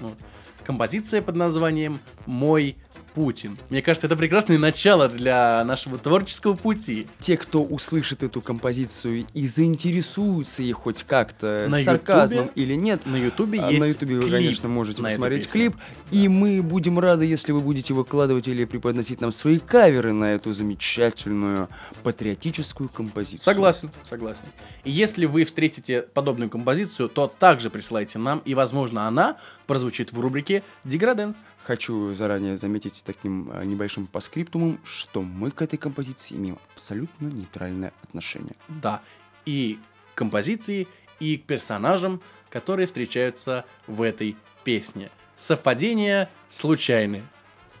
Вот. 0.00 0.16
Композиция 0.64 1.22
под 1.22 1.36
названием 1.36 2.00
«Мой 2.24 2.76
Путин». 3.14 3.58
Мне 3.70 3.82
кажется, 3.82 4.06
это 4.06 4.16
прекрасное 4.16 4.58
начало 4.58 5.08
для 5.08 5.64
нашего 5.64 5.98
творческого 5.98 6.54
пути. 6.54 7.06
Те, 7.18 7.36
кто 7.36 7.62
услышит 7.62 8.22
эту 8.22 8.40
композицию 8.40 9.26
и 9.34 9.46
заинтересуются 9.46 10.62
ей 10.62 10.72
хоть 10.72 11.02
как-то 11.04 11.66
На 11.68 11.78
сарказмом 11.78 12.44
Ютубе 12.44 12.62
или 12.62 12.74
нет, 12.74 13.06
На 13.06 13.16
Ютубе 13.16 13.60
а 13.60 13.70
есть 13.70 13.80
на 13.80 13.88
Ютубе 13.88 14.18
вы, 14.18 14.30
конечно, 14.30 14.68
можете 14.68 15.02
посмотреть 15.02 15.50
клип. 15.50 15.76
И 16.10 16.28
мы 16.28 16.62
будем 16.62 16.98
рады, 16.98 17.24
если 17.24 17.52
вы 17.52 17.60
будете 17.60 17.94
выкладывать 17.94 18.48
или 18.48 18.64
преподносить 18.64 19.20
нам 19.20 19.32
свои 19.32 19.58
каверы 19.58 20.12
на 20.12 20.32
эту 20.32 20.52
замечательную 20.54 21.68
патриотическую 22.02 22.88
композицию. 22.88 23.40
Согласен, 23.42 23.90
согласен. 24.04 24.44
И 24.84 24.90
если 24.90 25.26
вы 25.26 25.44
встретите 25.44 26.02
подобную 26.02 26.50
композицию, 26.50 27.08
то 27.08 27.26
также 27.26 27.70
присылайте 27.70 28.18
нам, 28.18 28.40
и, 28.44 28.54
возможно, 28.54 29.06
она 29.08 29.36
прозвучит 29.66 30.12
в 30.12 30.20
рубрике 30.20 30.62
«Деграденс». 30.84 31.36
Хочу 31.64 32.14
заранее 32.14 32.58
заметить 32.58 33.02
таким 33.06 33.50
а, 33.52 33.64
небольшим 33.64 34.06
паскриптумом, 34.06 34.80
что 34.84 35.22
мы 35.22 35.50
к 35.50 35.62
этой 35.62 35.76
композиции 35.76 36.34
имеем 36.34 36.58
абсолютно 36.74 37.28
нейтральное 37.28 37.92
отношение. 38.02 38.54
Да, 38.68 39.00
и 39.46 39.78
к 40.14 40.18
композиции, 40.18 40.88
и 41.20 41.36
к 41.36 41.44
персонажам, 41.44 42.20
которые 42.50 42.86
встречаются 42.86 43.64
в 43.86 44.02
этой 44.02 44.36
песне. 44.64 45.10
Совпадения 45.36 46.28
случайные. 46.48 47.24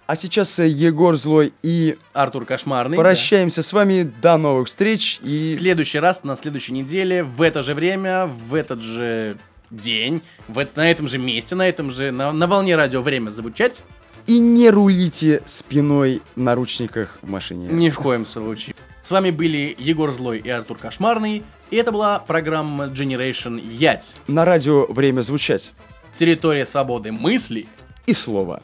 А 0.06 0.16
сейчас 0.16 0.58
э, 0.58 0.68
Егор 0.68 1.16
Злой 1.16 1.52
и 1.62 1.96
Артур 2.12 2.44
Кошмарный. 2.44 2.96
прощаемся 2.96 3.62
с 3.62 3.72
вами. 3.72 4.02
До 4.02 4.36
новых 4.36 4.68
встреч. 4.68 5.18
да. 5.20 5.26
В 5.26 5.30
И 5.30 5.54
следующий 5.56 5.98
раз, 5.98 6.22
на 6.24 6.36
следующей 6.36 6.72
неделе, 6.72 7.22
в 7.24 7.40
это 7.42 7.62
же 7.62 7.74
время, 7.74 8.26
в 8.26 8.54
этот 8.54 8.80
же 8.80 9.38
день, 9.72 10.22
в, 10.48 10.64
на 10.76 10.90
этом 10.90 11.08
же 11.08 11.18
месте, 11.18 11.54
на 11.54 11.68
этом 11.68 11.90
же, 11.90 12.10
на, 12.12 12.32
на 12.32 12.46
волне 12.46 12.76
радио 12.76 13.00
время 13.00 13.30
звучать. 13.30 13.82
и 14.26 14.38
не 14.38 14.70
рулите 14.70 15.42
спиной 15.46 16.22
в 16.36 16.40
наручниках 16.40 17.18
в 17.22 17.28
машине. 17.28 17.66
Ни 17.70 17.90
в 17.90 17.96
коем 17.96 18.24
случае. 18.26 18.76
С 19.02 19.10
вами 19.10 19.30
были 19.30 19.74
Егор 19.78 20.12
Злой 20.12 20.38
и 20.38 20.48
Артур 20.48 20.78
Кошмарный. 20.78 21.42
И 21.70 21.76
это 21.76 21.90
была 21.90 22.20
программа 22.20 22.84
Generation 22.84 23.60
Ять. 23.60 24.14
На 24.28 24.44
радио 24.44 24.86
время 24.86 25.22
звучать. 25.22 25.72
Территория 26.14 26.66
свободы 26.66 27.10
мыслей. 27.10 27.66
И 28.06 28.12
слово. 28.12 28.62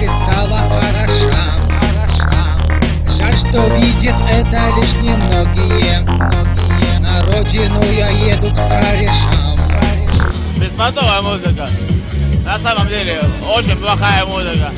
Ты 0.00 0.06
стала 0.06 0.58
хороша, 0.58 1.58
хороша. 1.68 2.56
Жаль, 3.18 3.36
что 3.36 3.68
видят 3.76 4.16
это 4.30 4.72
лишь 4.80 4.94
немногие, 4.94 6.00
многие. 6.00 6.98
На 7.00 7.22
родину 7.26 7.82
я 7.82 8.08
еду 8.08 8.50
к 8.50 8.56
корешам. 8.56 9.58
Беспонтовая 10.56 11.20
музыка. 11.20 11.68
На 12.46 12.58
самом 12.58 12.88
деле, 12.88 13.20
очень 13.54 13.76
плохая 13.76 14.24
музыка. 14.24 14.72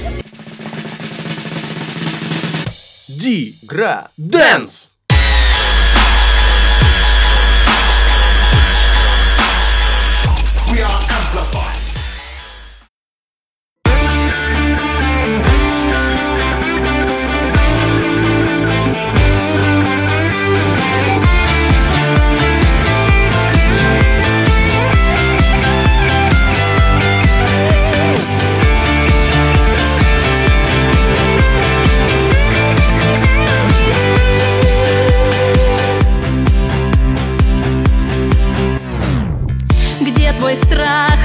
страх 40.64 41.18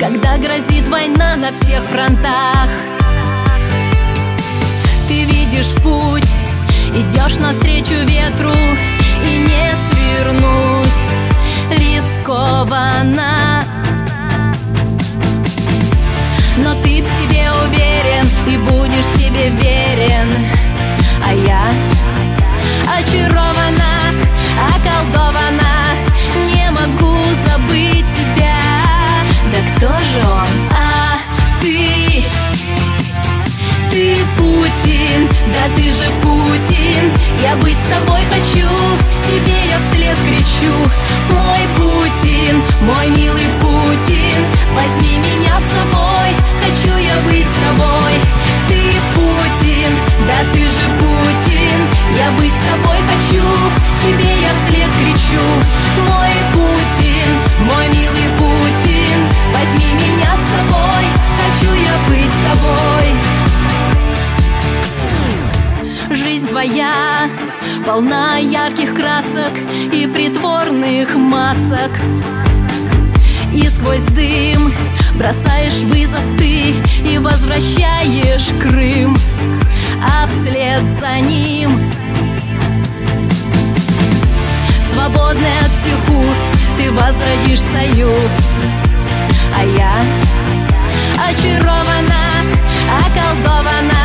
Когда 0.00 0.36
грозит 0.36 0.86
война 0.88 1.36
на 1.36 1.52
всех 1.52 1.82
фронтах. 1.84 2.68
Ты 5.08 5.24
видишь 5.24 5.74
путь, 5.82 6.28
идешь 6.94 7.38
навстречу 7.38 7.94
ветру 7.94 8.54
И 9.24 9.38
не 9.38 9.74
свернуть 9.90 10.98
рискованно. 11.70 13.64
Но 16.58 16.74
ты 16.82 17.02
в 17.02 17.06
себе 17.06 17.50
уверен 17.66 18.26
и 18.46 18.56
будешь 18.70 19.06
себе 19.16 19.50
верен. 19.50 20.28
А 21.24 21.32
я 21.32 21.62
очарована, 22.98 24.12
околдована. 24.74 25.37
Да 29.80 29.86
кто 29.86 30.00
же 30.00 30.18
он? 30.26 30.70
А 30.72 31.18
ты 31.60 32.24
Ты 33.92 34.16
Путин, 34.36 35.28
да 35.54 35.76
ты 35.76 35.82
же 35.84 36.10
Путин. 36.20 37.12
Я 37.42 37.54
быть 37.56 37.76
с 37.76 37.88
тобой 37.88 38.22
хочу, 38.28 38.68
тебе 39.24 39.70
я 39.70 39.78
вслед 39.78 40.16
кричу. 40.26 40.74
Мой 41.30 41.62
Путин, 41.76 42.60
мой 42.82 43.08
милый 43.10 43.46
Путин 43.60 44.38
Возьми 44.74 45.18
меня 45.18 45.60
с 45.60 45.70
собой, 45.70 46.28
хочу 46.62 46.96
я 46.98 47.16
быть 47.30 47.46
с 47.46 47.58
тобой. 47.62 48.14
Ты 48.66 48.80
Путин, 49.14 49.92
да 50.26 50.52
ты 50.52 50.58
же 50.58 50.86
Путин 50.98 51.78
Я 52.16 52.30
быть 52.32 52.52
с 52.52 52.64
тобой 52.66 52.98
хочу, 53.06 53.44
тебе 54.02 54.40
я 54.40 54.50
вслед 54.66 54.90
кричу. 55.00 55.44
Мой 56.08 56.32
Путин, 56.52 57.28
мой 57.70 57.88
милый 57.88 58.28
Путин 58.38 58.87
Возьми 59.58 59.90
меня 59.94 60.32
с 60.36 60.44
собой, 60.50 61.04
хочу 61.38 61.70
я 61.74 61.94
быть 62.08 62.32
с 62.32 62.40
тобой. 62.48 63.06
Жизнь 66.16 66.46
твоя 66.46 67.28
полна 67.84 68.36
ярких 68.36 68.94
красок 68.94 69.52
и 69.92 70.06
притворных 70.06 71.16
масок. 71.16 71.90
И 73.52 73.62
сквозь 73.68 74.04
дым 74.14 74.72
бросаешь 75.14 75.82
вызов 75.84 76.22
ты 76.36 76.74
и 77.10 77.18
возвращаешь 77.18 78.48
Крым 78.60 79.16
А 80.00 80.26
вслед 80.28 80.82
за 81.00 81.18
ним 81.20 81.70
Свободный 84.92 85.58
от 85.60 85.70
всех 85.70 86.08
уз 86.16 86.36
ты 86.76 86.92
возродишь 86.92 87.62
союз 87.72 88.47
А 89.60 89.64
я 89.64 89.92
очарована, 91.28 92.44
околдована. 93.04 94.04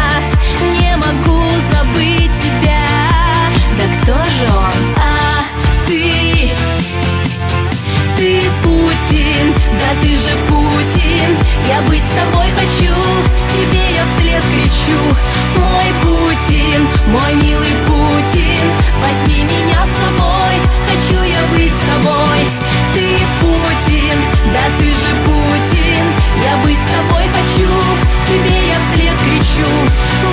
Не 0.80 0.97
могу 0.97 1.43
забыть 1.72 2.32
тебя. 2.41 2.82
Да 3.78 3.86
кто 4.01 4.14
же 4.14 4.51
он? 4.51 4.95
А 4.97 5.45
ты? 5.86 6.49
Ты 8.18 8.41
Путин, 8.64 9.54
да 9.80 10.01
ты 10.01 10.10
же 10.18 10.36
Путин. 10.47 11.38
Я 11.68 11.84
быть 11.84 12.01
с 12.01 12.16
тобой 12.16 12.47
хочу, 12.58 12.95
тебе 13.54 13.93
я 13.95 14.06
вслед 14.08 14.43
кричу. 14.51 14.99
Мой 15.56 15.93
Путин, 16.01 16.88
мой 17.08 17.34
милый 17.36 17.76
Путин 17.86 18.04
Возьми 19.01 19.43
меня 19.43 19.86
с 19.86 19.91
собой, 19.99 20.56
хочу 20.88 21.22
я 21.24 21.58
быть 21.58 21.72
с 21.72 22.04
тобой 22.04 22.72
Ты 22.94 23.18
Путин, 23.41 24.18
да 24.54 24.60
ты 24.78 24.86
же 24.86 25.12
Путин 25.26 26.04
Я 26.44 26.58
быть 26.64 26.78
с 26.78 26.91
тобой 26.91 27.24
хочу, 27.34 27.72
тебе 28.28 28.68
я 28.68 28.78
вслед 28.91 29.16
кричу 29.26 29.70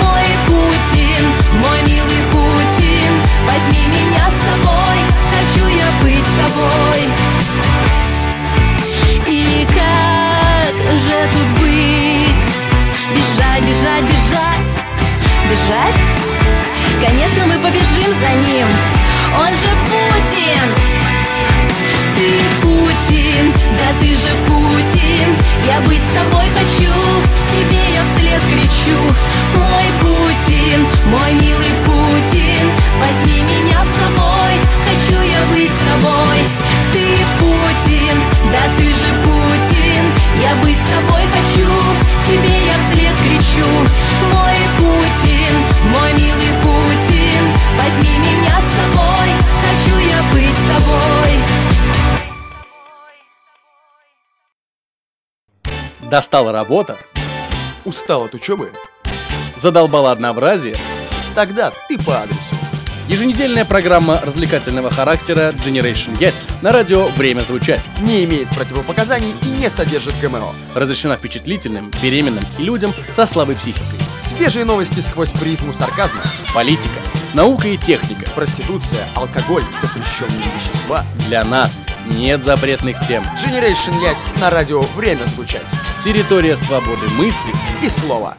Мой 0.03 0.27
Путин, 0.45 1.23
мой 1.59 1.81
милый 1.87 2.21
Путин 2.31 3.11
Возьми 3.47 3.83
меня 3.87 4.25
с 4.29 4.37
собой, 4.45 4.99
хочу 5.33 5.67
я 5.69 5.89
быть 6.03 6.25
с 6.25 6.33
тобой 6.43 7.01
И 9.27 9.67
как 9.67 10.73
же 10.99 11.17
тут 11.33 11.49
быть? 11.61 12.51
Бежать, 13.09 13.63
бежать, 13.63 14.03
бежать 14.03 14.71
Бежать? 15.49 15.99
Конечно, 17.03 17.47
мы 17.47 17.55
побежим 17.55 18.11
за 18.19 18.29
ним 18.47 18.67
Достала 56.11 56.51
работа, 56.51 56.97
Устал 57.85 58.25
от 58.25 58.33
учебы? 58.33 58.73
задолбала 59.55 60.11
однообразие. 60.11 60.75
Тогда 61.33 61.71
ты 61.87 61.97
по 61.97 62.23
адресу. 62.23 62.60
Еженедельная 63.07 63.65
программа 63.65 64.21
развлекательного 64.23 64.89
характера 64.89 65.53
Generation 65.65 66.17
Yet 66.17 66.35
на 66.61 66.71
радио 66.71 67.07
«Время 67.09 67.41
звучать». 67.41 67.81
Не 68.01 68.23
имеет 68.23 68.49
противопоказаний 68.49 69.35
и 69.43 69.47
не 69.47 69.69
содержит 69.69 70.17
ГМО. 70.21 70.53
Разрешена 70.75 71.17
впечатлительным, 71.17 71.91
беременным 72.01 72.43
и 72.57 72.63
людям 72.63 72.93
со 73.15 73.25
слабой 73.25 73.55
психикой. 73.55 73.99
Свежие 74.23 74.65
новости 74.65 74.99
сквозь 75.01 75.31
призму 75.31 75.73
сарказма. 75.73 76.21
Политика, 76.53 76.99
наука 77.33 77.67
и 77.67 77.77
техника. 77.77 78.29
Проституция, 78.35 79.05
алкоголь, 79.15 79.63
запрещенные 79.81 80.47
вещества. 80.55 81.03
Для 81.27 81.43
нас 81.43 81.79
нет 82.05 82.43
запретных 82.43 82.97
тем. 83.07 83.23
Generation 83.43 83.99
Yacht 84.01 84.39
на 84.39 84.49
радио 84.49 84.81
«Время 84.95 85.25
звучать». 85.25 85.65
Территория 86.03 86.55
свободы 86.55 87.07
мысли 87.17 87.53
И 87.83 87.89
слово. 87.89 88.37